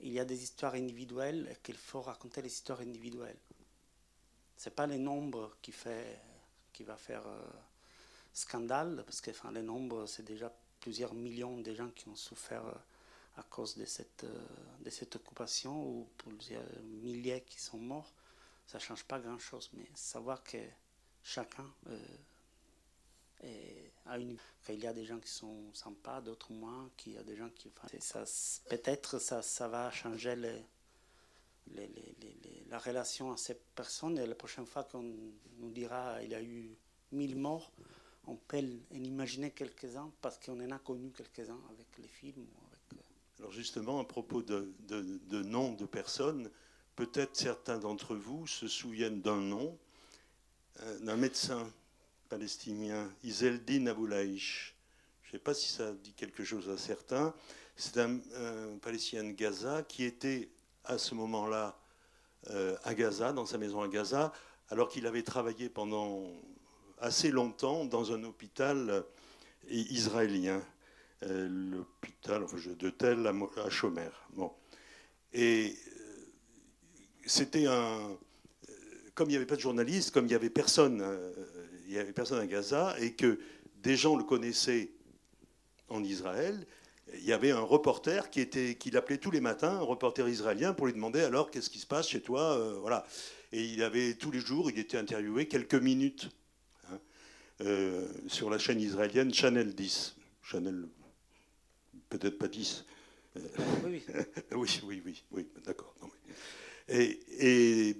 [0.00, 3.38] il y a des histoires individuelles et qu'il faut raconter les histoires individuelles
[4.58, 6.20] c'est pas le nombre qui fait
[6.72, 7.40] qui va faire euh,
[8.38, 12.66] scandale parce que enfin, le nombre c'est déjà plusieurs millions de gens qui ont souffert
[12.66, 12.74] euh,
[13.36, 14.46] à cause de cette euh,
[14.80, 16.64] de cette occupation ou plusieurs
[17.02, 18.12] milliers qui sont morts
[18.66, 20.58] ça change pas grand chose mais savoir que
[21.22, 21.66] chacun
[24.06, 27.22] a une qu'il y a des gens qui sont sympas d'autres moins qu'il y a
[27.22, 27.70] des gens qui
[28.00, 28.24] ça
[28.68, 30.64] peut-être ça ça va changer les
[32.70, 34.18] la relation à ces personnes.
[34.18, 36.76] Et la prochaine fois qu'on nous dira qu'il y a eu
[37.12, 37.72] 1000 morts,
[38.28, 38.62] on peut
[38.94, 42.46] en imaginer quelques-uns parce qu'on en a connu quelques-uns avec les films.
[42.92, 42.96] Euh,
[43.38, 44.72] Alors justement, à propos de,
[45.30, 46.50] noms de personnes,
[46.94, 49.76] peut-être certains d'entre vous se souviennent d'un nom,
[50.80, 51.72] euh, d'un médecin
[52.28, 54.74] palestinien, Izeldin Aboulaïch.
[55.22, 57.34] Je ne sais pas si ça dit quelque chose à certains.
[57.76, 60.48] C'est un, un Palestinien de Gaza qui était
[60.84, 61.78] à ce moment-là
[62.50, 64.32] euh, à Gaza, dans sa maison à Gaza,
[64.70, 66.22] alors qu'il avait travaillé pendant
[67.00, 69.02] assez longtemps dans un hôpital euh,
[69.70, 70.62] israélien,
[71.24, 72.44] euh, l'hôpital
[72.78, 74.10] de Tel à Chomer.
[74.34, 74.52] Bon.
[75.32, 75.74] Et
[77.26, 78.16] c'était un.
[79.14, 81.04] Comme il n'y avait pas de journaliste, comme il n'y avait personne,
[81.88, 83.40] il avait personne à Gaza, et que
[83.82, 84.90] des gens le connaissaient
[85.88, 86.64] en Israël,
[87.14, 90.92] il y avait un reporter qui, l'appelait tous les matins, un reporter israélien, pour lui
[90.92, 93.06] demander alors qu'est-ce qui se passe chez toi euh, voilà.
[93.52, 96.30] Et il avait tous les jours, il était interviewé quelques minutes
[97.60, 100.16] euh, sur la chaîne israélienne Channel 10.
[100.42, 100.88] Channel,
[102.08, 102.84] peut-être pas 10.
[103.84, 104.02] Oui,
[104.52, 105.94] oui, oui, oui, oui, d'accord.
[106.88, 107.96] Et, et,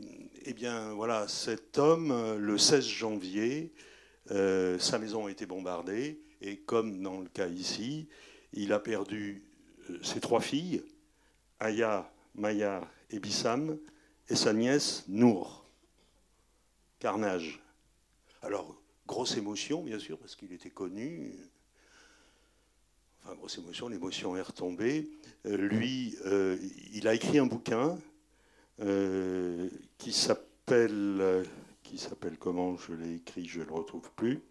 [0.46, 3.72] eh bien, voilà, cet homme, le 16 janvier,
[4.30, 8.08] euh, sa maison a été bombardée, et comme dans le cas ici,
[8.52, 9.42] il a perdu
[9.90, 10.82] euh, ses trois filles,
[11.60, 13.78] Aya, Maya et Bissam,
[14.28, 15.64] et sa nièce Nour.
[16.98, 17.60] Carnage.
[18.42, 18.77] Alors,
[19.08, 21.34] grosse émotion, bien sûr, parce qu'il était connu.
[23.24, 25.10] Enfin, grosse émotion, l'émotion est retombée.
[25.46, 26.16] Euh, lui,
[26.92, 27.98] il a écrit un bouquin
[29.98, 31.44] qui s'appelle
[31.88, 34.42] qui s'appelle comment Je l'ai écrit, je ne le retrouve plus.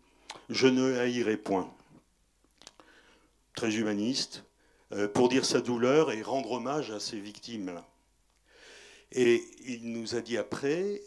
[0.50, 1.72] Je ne haïrai point.
[3.56, 4.44] Très humaniste,
[4.92, 7.82] euh, pour dire sa douleur et rendre hommage à ses victimes.
[9.12, 11.02] Et il nous a dit après,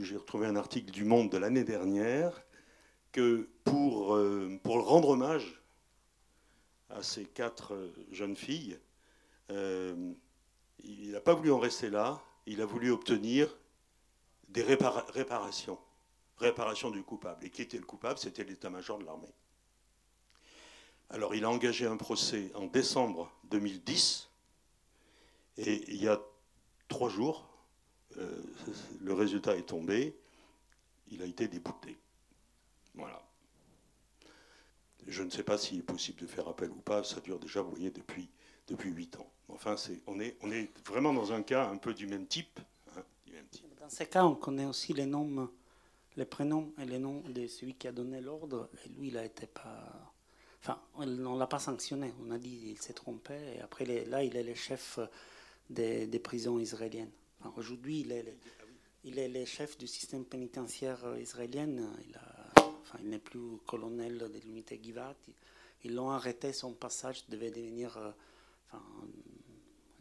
[0.00, 2.43] j'ai retrouvé un article du Monde de l'année dernière,
[3.14, 5.62] que pour, euh, rendre hommage
[6.90, 8.76] à ces quatre jeunes filles,
[9.50, 10.12] euh,
[10.82, 13.56] il n'a pas voulu en rester là, il a voulu obtenir
[14.48, 15.78] des réparations,
[16.38, 17.46] réparations du coupable.
[17.46, 18.18] Et qui était le coupable?
[18.18, 19.32] C'était l'état-major de l'armée.
[21.10, 24.28] Alors il a engagé un procès en décembre 2010,
[25.58, 26.20] et il y a
[26.88, 27.48] trois jours,
[28.16, 28.42] euh,
[29.00, 30.18] le résultat est tombé,
[31.12, 31.96] il a été débouté.
[32.94, 33.22] Voilà.
[35.06, 37.60] Je ne sais pas s'il est possible de faire appel ou pas, ça dure déjà,
[37.60, 38.30] vous voyez, depuis,
[38.68, 39.30] depuis 8 ans.
[39.48, 39.76] Enfin,
[40.06, 42.58] on, est, on est vraiment dans un cas un peu du même type,
[43.84, 45.50] dans ces cas, on connaît aussi les noms,
[46.16, 48.70] les prénoms et les noms de celui qui a donné l'ordre.
[48.82, 50.14] Et lui, il a été pas.
[50.62, 52.14] Enfin, on ne l'a pas sanctionné.
[52.26, 53.34] On a dit qu'il s'est trompé.
[53.54, 54.98] Et après, là, il est le chef
[55.68, 57.10] des, prisons israéliennes.
[57.56, 58.34] Aujourd'hui, il est,
[59.04, 61.68] il est le chef du système pénitentiaire israélien.
[61.68, 62.18] Il,
[63.00, 65.16] il n'est plus colonel de l'unité Givat.
[65.84, 66.52] Ils l'ont arrêté.
[66.52, 68.78] Son passage devait devenir euh,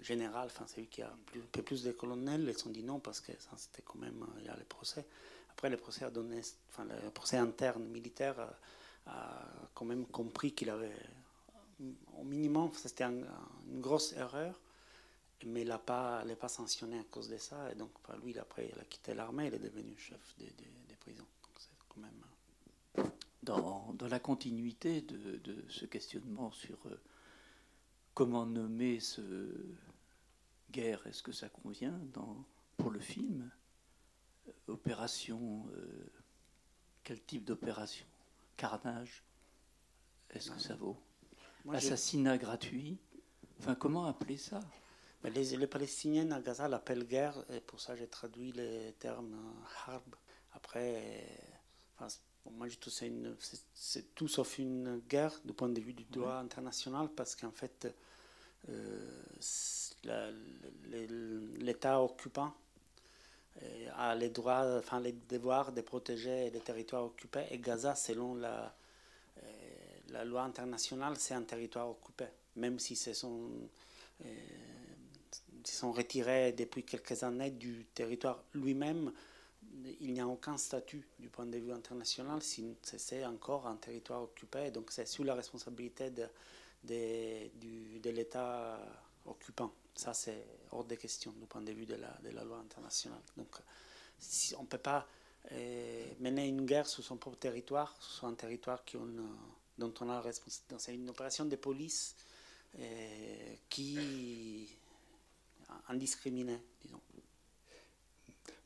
[0.04, 3.00] général, enfin celui qui a plus, un peu plus de colonels, ils ont dit non
[3.00, 5.06] parce que c'était quand même euh, il y a le procès.
[5.50, 6.42] Après le procès a donné,
[6.80, 8.36] le procès interne militaire
[9.06, 10.96] a, quand même compris qu'il avait
[12.18, 13.26] au minimum c'était une
[13.82, 14.60] grosse erreur,
[15.46, 17.92] mais il n'a pas, pas sanctionné à cause de ça et donc
[18.24, 20.48] lui après il a quitté l'armée, il est devenu chef des,
[21.00, 21.28] prisons.
[21.90, 22.43] quand même euh,
[23.44, 27.00] dans, dans, la continuité de, de ce questionnement sur euh,
[28.14, 29.22] comment nommer ce,
[30.74, 32.44] guerre, est-ce que ça convient dans,
[32.78, 33.50] pour le film
[34.48, 36.12] euh, Opération, euh,
[37.04, 38.06] quel type d'opération?
[38.58, 39.24] Carnage
[40.32, 40.98] Est-ce que ça vaut?
[41.72, 42.98] Assassinat gratuit.
[43.60, 44.60] Enfin, comment appeler ça?
[45.24, 49.40] Les, les, Palestiniens à Gaza l'appellent guerre, et pour ça j'ai traduit les termes
[49.86, 50.16] harb.
[50.52, 51.26] Après,
[51.96, 52.08] enfin,
[52.52, 52.78] moi je
[53.74, 57.94] c'est tout sauf une guerre du point de vue du droit international, parce qu'en fait,
[58.70, 59.22] euh,
[61.60, 62.54] l'État occupant
[63.62, 68.36] euh, a les droits, enfin les devoirs de protéger les territoires occupés et Gaza, selon
[68.36, 68.76] la,
[69.44, 69.74] euh,
[70.10, 72.26] la loi internationale, c'est un territoire occupé,
[72.56, 73.50] même si ce sont,
[74.26, 74.28] euh,
[75.64, 79.12] sont retirés depuis quelques années du territoire lui-même.
[80.02, 84.22] Il n'y a aucun statut du point de vue international si c'est encore un territoire
[84.22, 84.72] occupé.
[84.72, 86.28] Donc c'est sous la responsabilité de,
[86.84, 88.80] de, de l'État
[89.26, 89.74] occupant.
[89.96, 93.22] Ça, c'est hors des questions du point de vue de la, de loi internationale.
[93.38, 93.56] Donc,
[94.58, 95.08] on ne peut pas
[95.52, 98.84] euh, mener une guerre sur son propre territoire, sur un territoire
[99.78, 100.76] dont on a la responsabilité.
[100.80, 102.16] C'est une opération de police
[102.80, 104.68] euh, qui
[105.88, 107.02] indiscriminée, disons.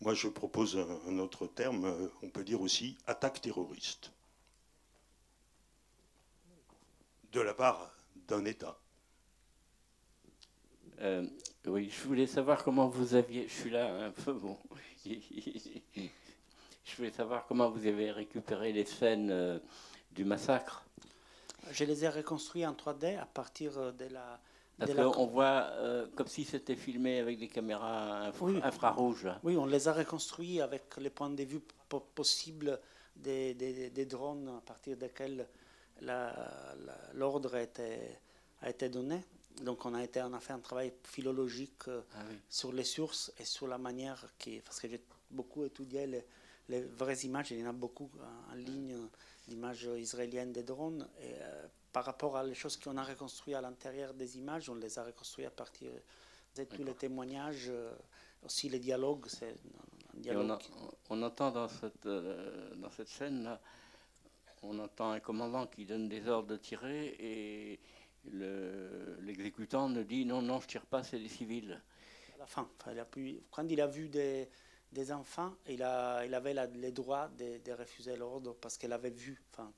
[0.02, 4.12] Moi, je propose un autre terme, euh, on peut dire aussi attaque terroriste,
[7.32, 7.92] de la part
[8.28, 8.80] d'un État.
[11.00, 11.28] Euh,
[11.66, 13.48] oui, je voulais savoir comment vous aviez.
[13.48, 14.58] Je suis là un peu bon.
[15.06, 19.60] je voulais savoir comment vous avez récupéré les scènes euh,
[20.12, 20.86] du massacre.
[21.72, 24.40] Je les ai reconstruits en 3D à partir de la.
[24.78, 25.72] Parce qu'on voit
[26.16, 28.32] comme si c'était filmé avec des caméras
[28.64, 29.28] infrarouges.
[29.44, 31.62] Oui, on les a reconstruits avec les points de vue
[32.14, 32.80] possibles
[33.16, 35.48] des, des, drones à partir desquels
[37.14, 39.24] l'ordre a été donné.
[39.62, 43.32] Donc on a, été, on a fait un travail philologique euh, ah sur les sources
[43.40, 44.60] et sur la manière qui...
[44.60, 46.06] Parce que j'ai beaucoup étudié
[46.70, 48.10] les, vraies images, il y en a beaucoup
[48.52, 48.96] en ligne
[49.48, 51.08] d'images israéliennes des drones.
[51.22, 54.76] Et euh, par rapport à les choses qu'on a reconstruites à l'intérieur des images, on
[54.76, 55.92] les a reconstruites à partir
[56.56, 57.94] de tous les témoignages, euh,
[58.44, 59.26] aussi les dialogues.
[59.28, 59.56] C'est
[60.30, 60.58] on,
[61.10, 63.62] on, entend dans cette, dans cette scène-là,
[64.64, 67.80] on entend un commandant qui donne des ordres de tirer et
[69.22, 71.82] l'exécutant ne dit non, non, je tire pas, c'est des civils.
[72.36, 74.50] À la fin, il a pu, quand il a vu des,
[74.92, 78.94] des enfants, il, a, il avait la, les droits de, de refuser l'ordre parce qu'elle
[78.94, 79.42] avait vu.
[79.52, 79.72] Enfin,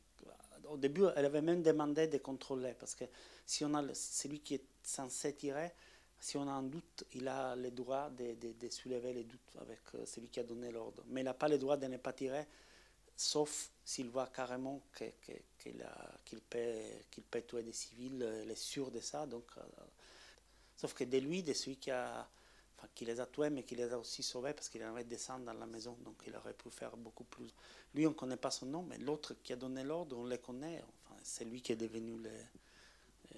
[0.71, 3.05] au début, elle avait même demandé de contrôler parce que
[3.45, 5.71] si on a celui qui est censé tirer,
[6.19, 10.05] si on a un doute, il a le droit de, soulever les doutes avec euh,
[10.05, 11.03] celui qui a donné l'ordre.
[11.07, 12.45] Mais il n'a pas le droit de ne pas tirer,
[13.15, 15.33] sauf s'il voit carrément qu'il que,
[16.25, 19.25] qu peut, tuer des civils, il est sûr de ça.
[19.25, 19.61] Donc, euh,
[20.75, 22.27] sauf que de lui, de celui qui, a,
[22.95, 25.53] qui les a tués, mais qui les a aussi sauvés, parce qu'il avait descendu dans
[25.53, 27.53] la maison, donc il aurait pu faire beaucoup plus.
[27.93, 30.37] Lui, on ne connaît pas son nom, mais l'autre qui a donné l'ordre, on le
[30.37, 30.83] connaît.
[31.23, 32.17] C'est lui qui est devenu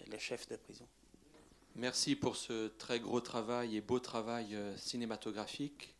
[0.07, 0.87] le, chef de prison.
[1.75, 5.95] Merci pour ce très gros travail et beau travail euh, cinématographique.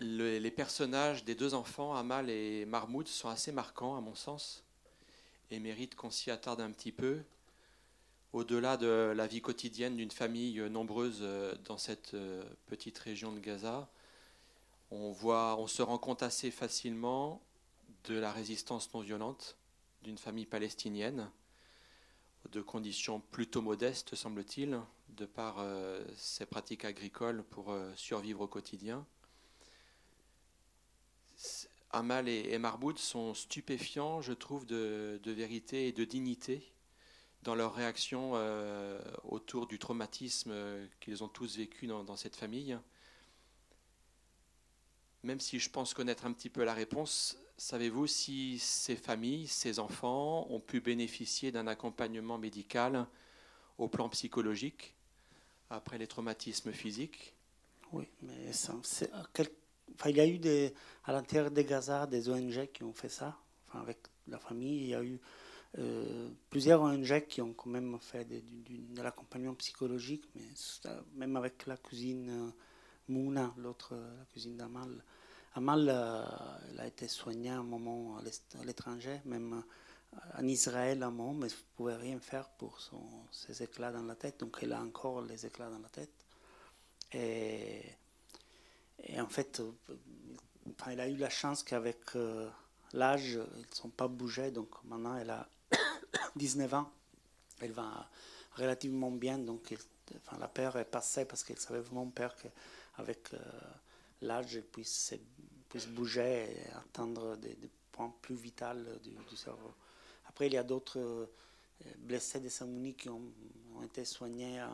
[0.00, 4.64] Le, les personnages des deux enfants, Amal et Marmoud, sont assez marquants à mon sens
[5.50, 7.22] et méritent qu'on s'y attarde un petit peu.
[8.32, 13.40] Au-delà de la vie quotidienne d'une famille nombreuse euh, dans cette euh, petite région de
[13.40, 13.90] Gaza,
[14.92, 17.42] on, se rend compte assez facilement
[18.04, 19.56] de la résistance non violente
[20.02, 21.30] d'une famille palestinienne
[22.50, 28.48] de conditions plutôt modestes, semble-t-il, de par euh, ses pratiques agricoles pour euh, survivre au
[28.48, 29.06] quotidien.
[31.90, 36.72] Amal et, Marboud sont stupéfiants, je trouve, de, vérité et de dignité
[37.42, 40.52] dans leur réaction euh, autour du traumatisme
[41.00, 42.78] qu'ils ont tous vécu dans, cette famille.
[45.22, 49.80] Même si je pense connaître un petit peu la réponse, Savez-vous si ces familles, ces
[49.80, 53.06] enfants ont pu bénéficier d'un accompagnement médical
[53.76, 54.94] au plan psychologique
[55.68, 57.34] après les traumatismes physiques?
[57.92, 60.72] Oui, mais ça, enfin, il y a eu des,
[61.04, 63.38] à l'intérieur de Gaza des ONG qui ont fait ça.
[63.68, 65.20] Enfin, avec la famille, il y a eu
[65.78, 68.40] euh, plusieurs ONG qui ont quand même fait de,
[68.94, 70.24] de, l'accompagnement psychologique,
[71.14, 72.50] même avec la cousine euh,
[73.08, 75.02] Mouna, l'autre, la cousine d'Amal.
[75.54, 76.24] Amal euh,
[76.70, 79.64] elle a été soignée un moment à l'étranger, même
[80.14, 83.02] euh, en Israël un moment, mais ne pouvait rien faire pour son,
[83.32, 84.40] ses éclats dans la tête.
[84.40, 86.12] Donc elle a encore les éclats dans la tête.
[87.12, 87.82] Et,
[89.18, 89.72] en fait, euh,
[90.86, 92.48] elle a eu la chance qu'avec euh,
[92.92, 94.50] l'âge, ils ne sont pas bougés.
[94.52, 95.48] Donc maintenant, elle a
[96.36, 96.90] 19 ans.
[97.60, 98.08] Elle va
[98.56, 99.38] relativement bien.
[99.38, 99.78] Donc elle,
[100.38, 103.34] la peur est passée parce qu'elle savait vraiment peur qu'avec...
[103.34, 103.38] Euh,
[104.22, 105.14] l'âge puisse,
[105.68, 107.56] puisse bouger et atteindre des,
[107.92, 108.66] points plus vitaux
[109.02, 109.74] du, cerveau.
[110.26, 111.26] Après, il y a d'autres euh,
[111.98, 113.32] blessés de Samouni qui ont,
[113.84, 114.66] été soignés, euh,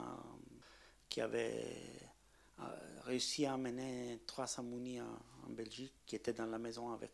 [1.09, 1.65] qui avaient
[2.61, 2.63] euh,
[3.05, 5.19] réussi à amener trois Samouni en,
[5.49, 7.13] Belgique, qui étaient dans la maison avec,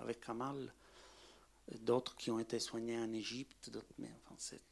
[0.00, 0.70] avec Kamal.
[1.80, 4.62] D'autres qui ont été soignés en Égypte, mais enfin, c'est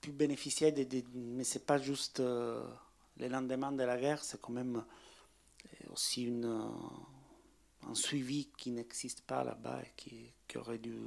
[0.00, 2.62] pu bénéficier de, de mais c'est pas juste euh,
[3.16, 4.84] le lendemain de la guerre, c'est quand même
[5.90, 6.70] aussi une,
[7.88, 10.98] un suivi qui n'existe pas là-bas et qui, qui, aurait dû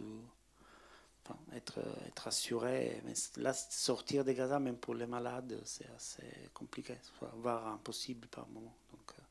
[1.54, 3.02] être, être assuré.
[3.06, 6.96] Mais là, sortir de Gaza, même pour les malades, c'est assez compliqué,
[7.36, 8.76] voire impossible par moment.
[8.92, 9.22] Donc, euh...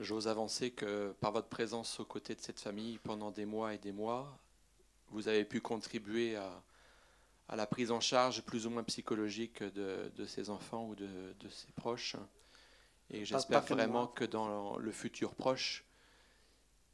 [0.00, 3.78] J'ose avancer que par votre présence aux côtés de cette famille pendant des mois et
[3.78, 4.38] des mois,
[5.10, 6.62] vous avez pu contribuer à,
[7.50, 11.34] à la prise en charge plus ou moins psychologique de, de ces enfants ou de,
[11.38, 12.16] de ses proches.
[13.10, 15.84] Et j'espère vraiment que dans le futur proche,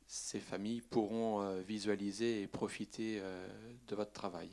[0.08, 3.46] ces familles pourront euh, visualiser et profiter euh,
[3.86, 4.50] de votre travail.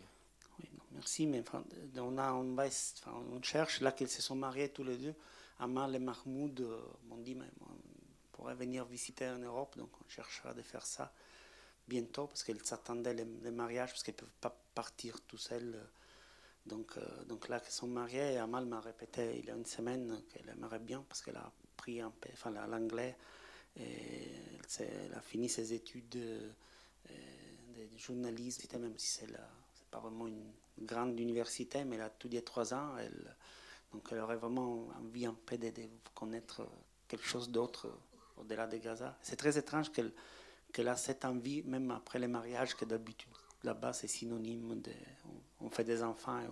[0.59, 1.63] Oui, non, merci, mais enfin,
[1.97, 5.15] on, a, on, va, enfin, on, cherche, là qu'ils se sont mariés tous les deux,
[5.59, 7.82] Amal et Mahmoud euh, m'ont dit, mais on
[8.43, 11.13] pourrait venir visiter en Europe, donc on cherchera de faire ça
[11.87, 15.79] bientôt, parce qu'ils s'attendaient les, les, mariages, parce qu'ils ne peuvent pas partir tout seuls.
[16.65, 20.21] Donc, euh, donc là, qu'ils sont mariés, Amal m'a répété il y a une semaine
[20.29, 23.15] qu'elle aimerait bien parce qu'elle a appris un peu enfin, l'anglais
[23.77, 24.29] et
[24.79, 26.51] elle, a fini ses études euh,
[27.75, 29.31] de journalisme, même si c'est
[29.89, 32.97] pas vraiment une grande université, mais elle a étudié trois ans.
[32.97, 33.37] Elle,
[33.93, 35.71] donc elle aurait vraiment envie un peu de
[36.13, 36.67] connaître
[37.07, 37.87] quelque chose d'autre
[38.37, 39.17] au-delà de Gaza.
[39.21, 40.11] C'est très étrange qu'elle
[40.71, 43.29] qu'elle a cette envie, même après les mariages, que d'habitude
[43.63, 44.91] là-bas c'est synonyme de
[45.61, 46.47] on, fait des enfants et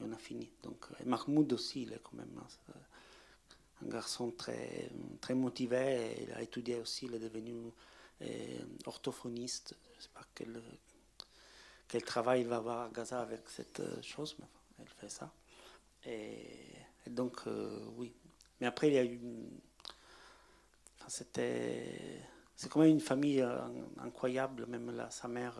[0.00, 0.50] on a, fini.
[0.62, 2.38] Donc et Mahmoud aussi, il est quand même
[3.82, 4.90] un garçon très,
[5.34, 6.14] motivé.
[6.22, 7.54] Il a étudié aussi, il est devenu
[8.22, 9.74] euh, orthophoniste.
[9.92, 14.46] Je ne sais pas quel, travail il va avoir à Gaza avec cette chose, mais
[14.80, 15.32] elle fait ça.
[16.06, 16.48] Et,
[17.06, 18.12] donc, euh, oui.
[18.60, 19.20] Mais après, il y a eu.
[21.08, 22.20] C'était
[22.56, 23.58] c'est quand même une famille euh,
[23.98, 25.58] incroyable, même la, sa mère,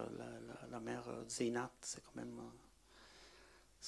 [0.70, 2.38] la, mère Zeinat, c'est quand même.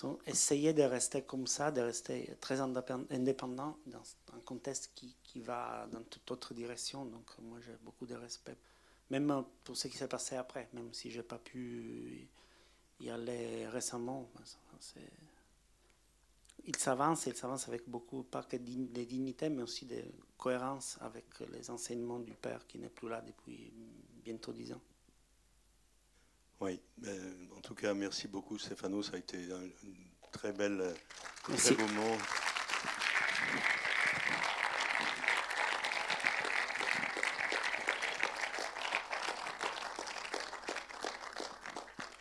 [0.03, 4.03] ont essayé de rester comme ça, de rester très indépendant dans
[4.35, 7.05] un contexte qui, qui va dans toute autre direction.
[7.05, 8.57] Donc, moi, j'ai beaucoup de respect.
[9.11, 12.29] Même pour ce qui s'est passé après, même si je n'ai pas pu
[13.01, 14.29] y aller récemment.
[16.69, 20.03] Il s'avance, il s'avance avec beaucoup, pas que de dignité, mais aussi de
[20.37, 23.73] cohérence avec les enseignements du père qui n'est plus là depuis
[24.25, 24.81] bientôt dix ans.
[26.61, 26.81] Oui,
[27.57, 29.69] en tout cas, merci beaucoup Stéphano, ça a été un,
[30.33, 32.17] très très beau moment.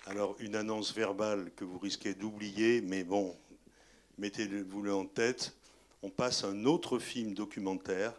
[0.05, 3.35] Alors, une annonce verbale que vous risquez d'oublier, mais bon,
[4.17, 5.55] mettez-vous-le en tête.
[6.01, 8.13] On passe un autre film documentaire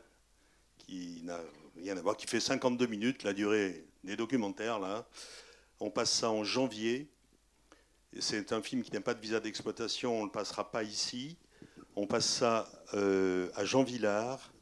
[0.78, 1.40] qui n'a
[1.76, 5.06] rien à voir, qui fait 52 minutes, la durée des documentaires, là.
[5.80, 7.08] On passe ça en janvier.
[8.18, 11.36] C'est un film qui n'a pas de visa d'exploitation, on ne le passera pas ici.
[11.96, 14.52] On passe ça euh, à Jean Villard,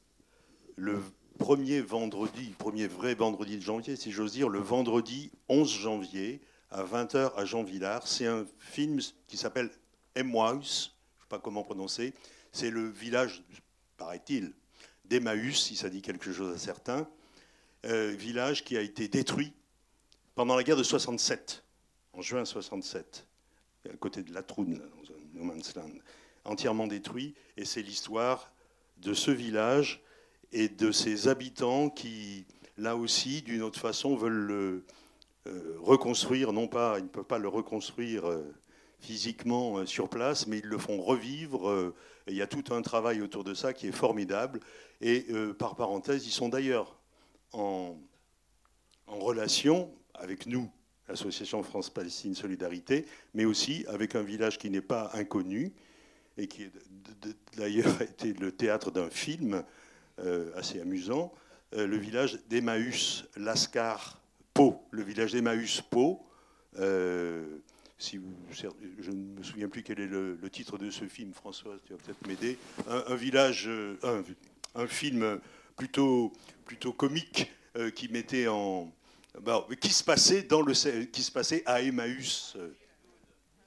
[0.76, 1.00] le
[1.38, 6.82] premier vendredi, premier vrai vendredi de janvier, si j'ose dire, le vendredi 11 janvier, à
[6.82, 8.06] 20h à Jean Villard.
[8.06, 9.70] C'est un film qui s'appelle
[10.16, 10.90] sais
[11.38, 12.14] comment prononcer.
[12.52, 13.42] C'est le village,
[13.96, 14.52] paraît-il,
[15.04, 17.08] d'Emmaüs, si ça dit quelque chose à certains.
[17.84, 19.52] Euh, village qui a été détruit
[20.34, 21.62] pendant la guerre de 67,
[22.14, 23.26] en juin 67,
[23.92, 25.90] à côté de la Troune, dans no man's land,
[26.44, 27.34] entièrement détruit.
[27.56, 28.50] Et c'est l'histoire
[28.98, 30.02] de ce village
[30.52, 32.46] et de ses habitants qui,
[32.78, 34.84] là aussi, d'une autre façon, veulent le,
[35.46, 38.42] euh, reconstruire, non pas, ils ne peuvent pas le reconstruire euh,
[39.04, 41.92] physiquement euh, sur place, mais ils le font revivre.
[42.26, 44.60] et il y a tout un travail autour de ça qui est formidable.
[45.00, 45.26] Et
[45.58, 46.98] par parenthèse, ils sont d'ailleurs
[47.52, 47.96] en,
[49.06, 50.70] relation avec nous,
[51.08, 55.74] l'association France-Palestine Solidarité, mais aussi avec un village qui n'est pas inconnu
[56.38, 56.70] et qui
[57.56, 59.62] d'ailleurs a été le théâtre d'un film
[60.56, 61.32] assez amusant,
[61.72, 64.18] le village d'Emmaüs, Lascar,
[64.54, 66.24] Pau, le village d'Emmaüs Pau.
[66.78, 67.58] Euh,
[68.04, 71.92] si je ne me souviens plus quel est le, titre de ce film, François, tu
[71.92, 72.58] vas peut-être m'aider.
[72.86, 74.22] Un, village, euh,
[74.74, 75.40] un, film
[75.76, 76.32] plutôt,
[76.66, 78.92] plutôt comique euh, qui mettait en,
[79.40, 80.74] bah, qui se passait dans le,
[81.06, 82.56] qui se passait à Emmaüs.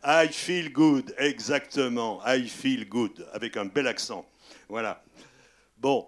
[0.04, 2.22] I feel good, exactement.
[2.26, 4.26] I feel good, avec un bel accent.
[4.70, 5.04] Voilà.
[5.80, 6.08] Bon,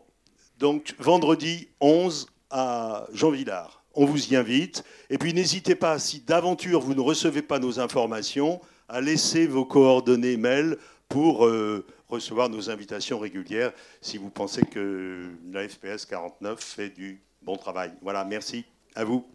[0.60, 4.86] donc vendredi 11 à Jean Villard on vous y invite.
[5.10, 9.66] Et puis n'hésitez pas, si d'aventure vous ne recevez pas nos informations, à laisser vos
[9.66, 10.78] coordonnées mail
[11.10, 17.22] pour euh, recevoir nos invitations régulières si vous pensez que la FPS 49 fait du
[17.42, 17.92] bon travail.
[18.02, 18.64] Voilà, merci
[18.96, 19.26] à vous.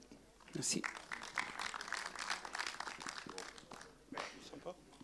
[0.55, 0.81] Merci.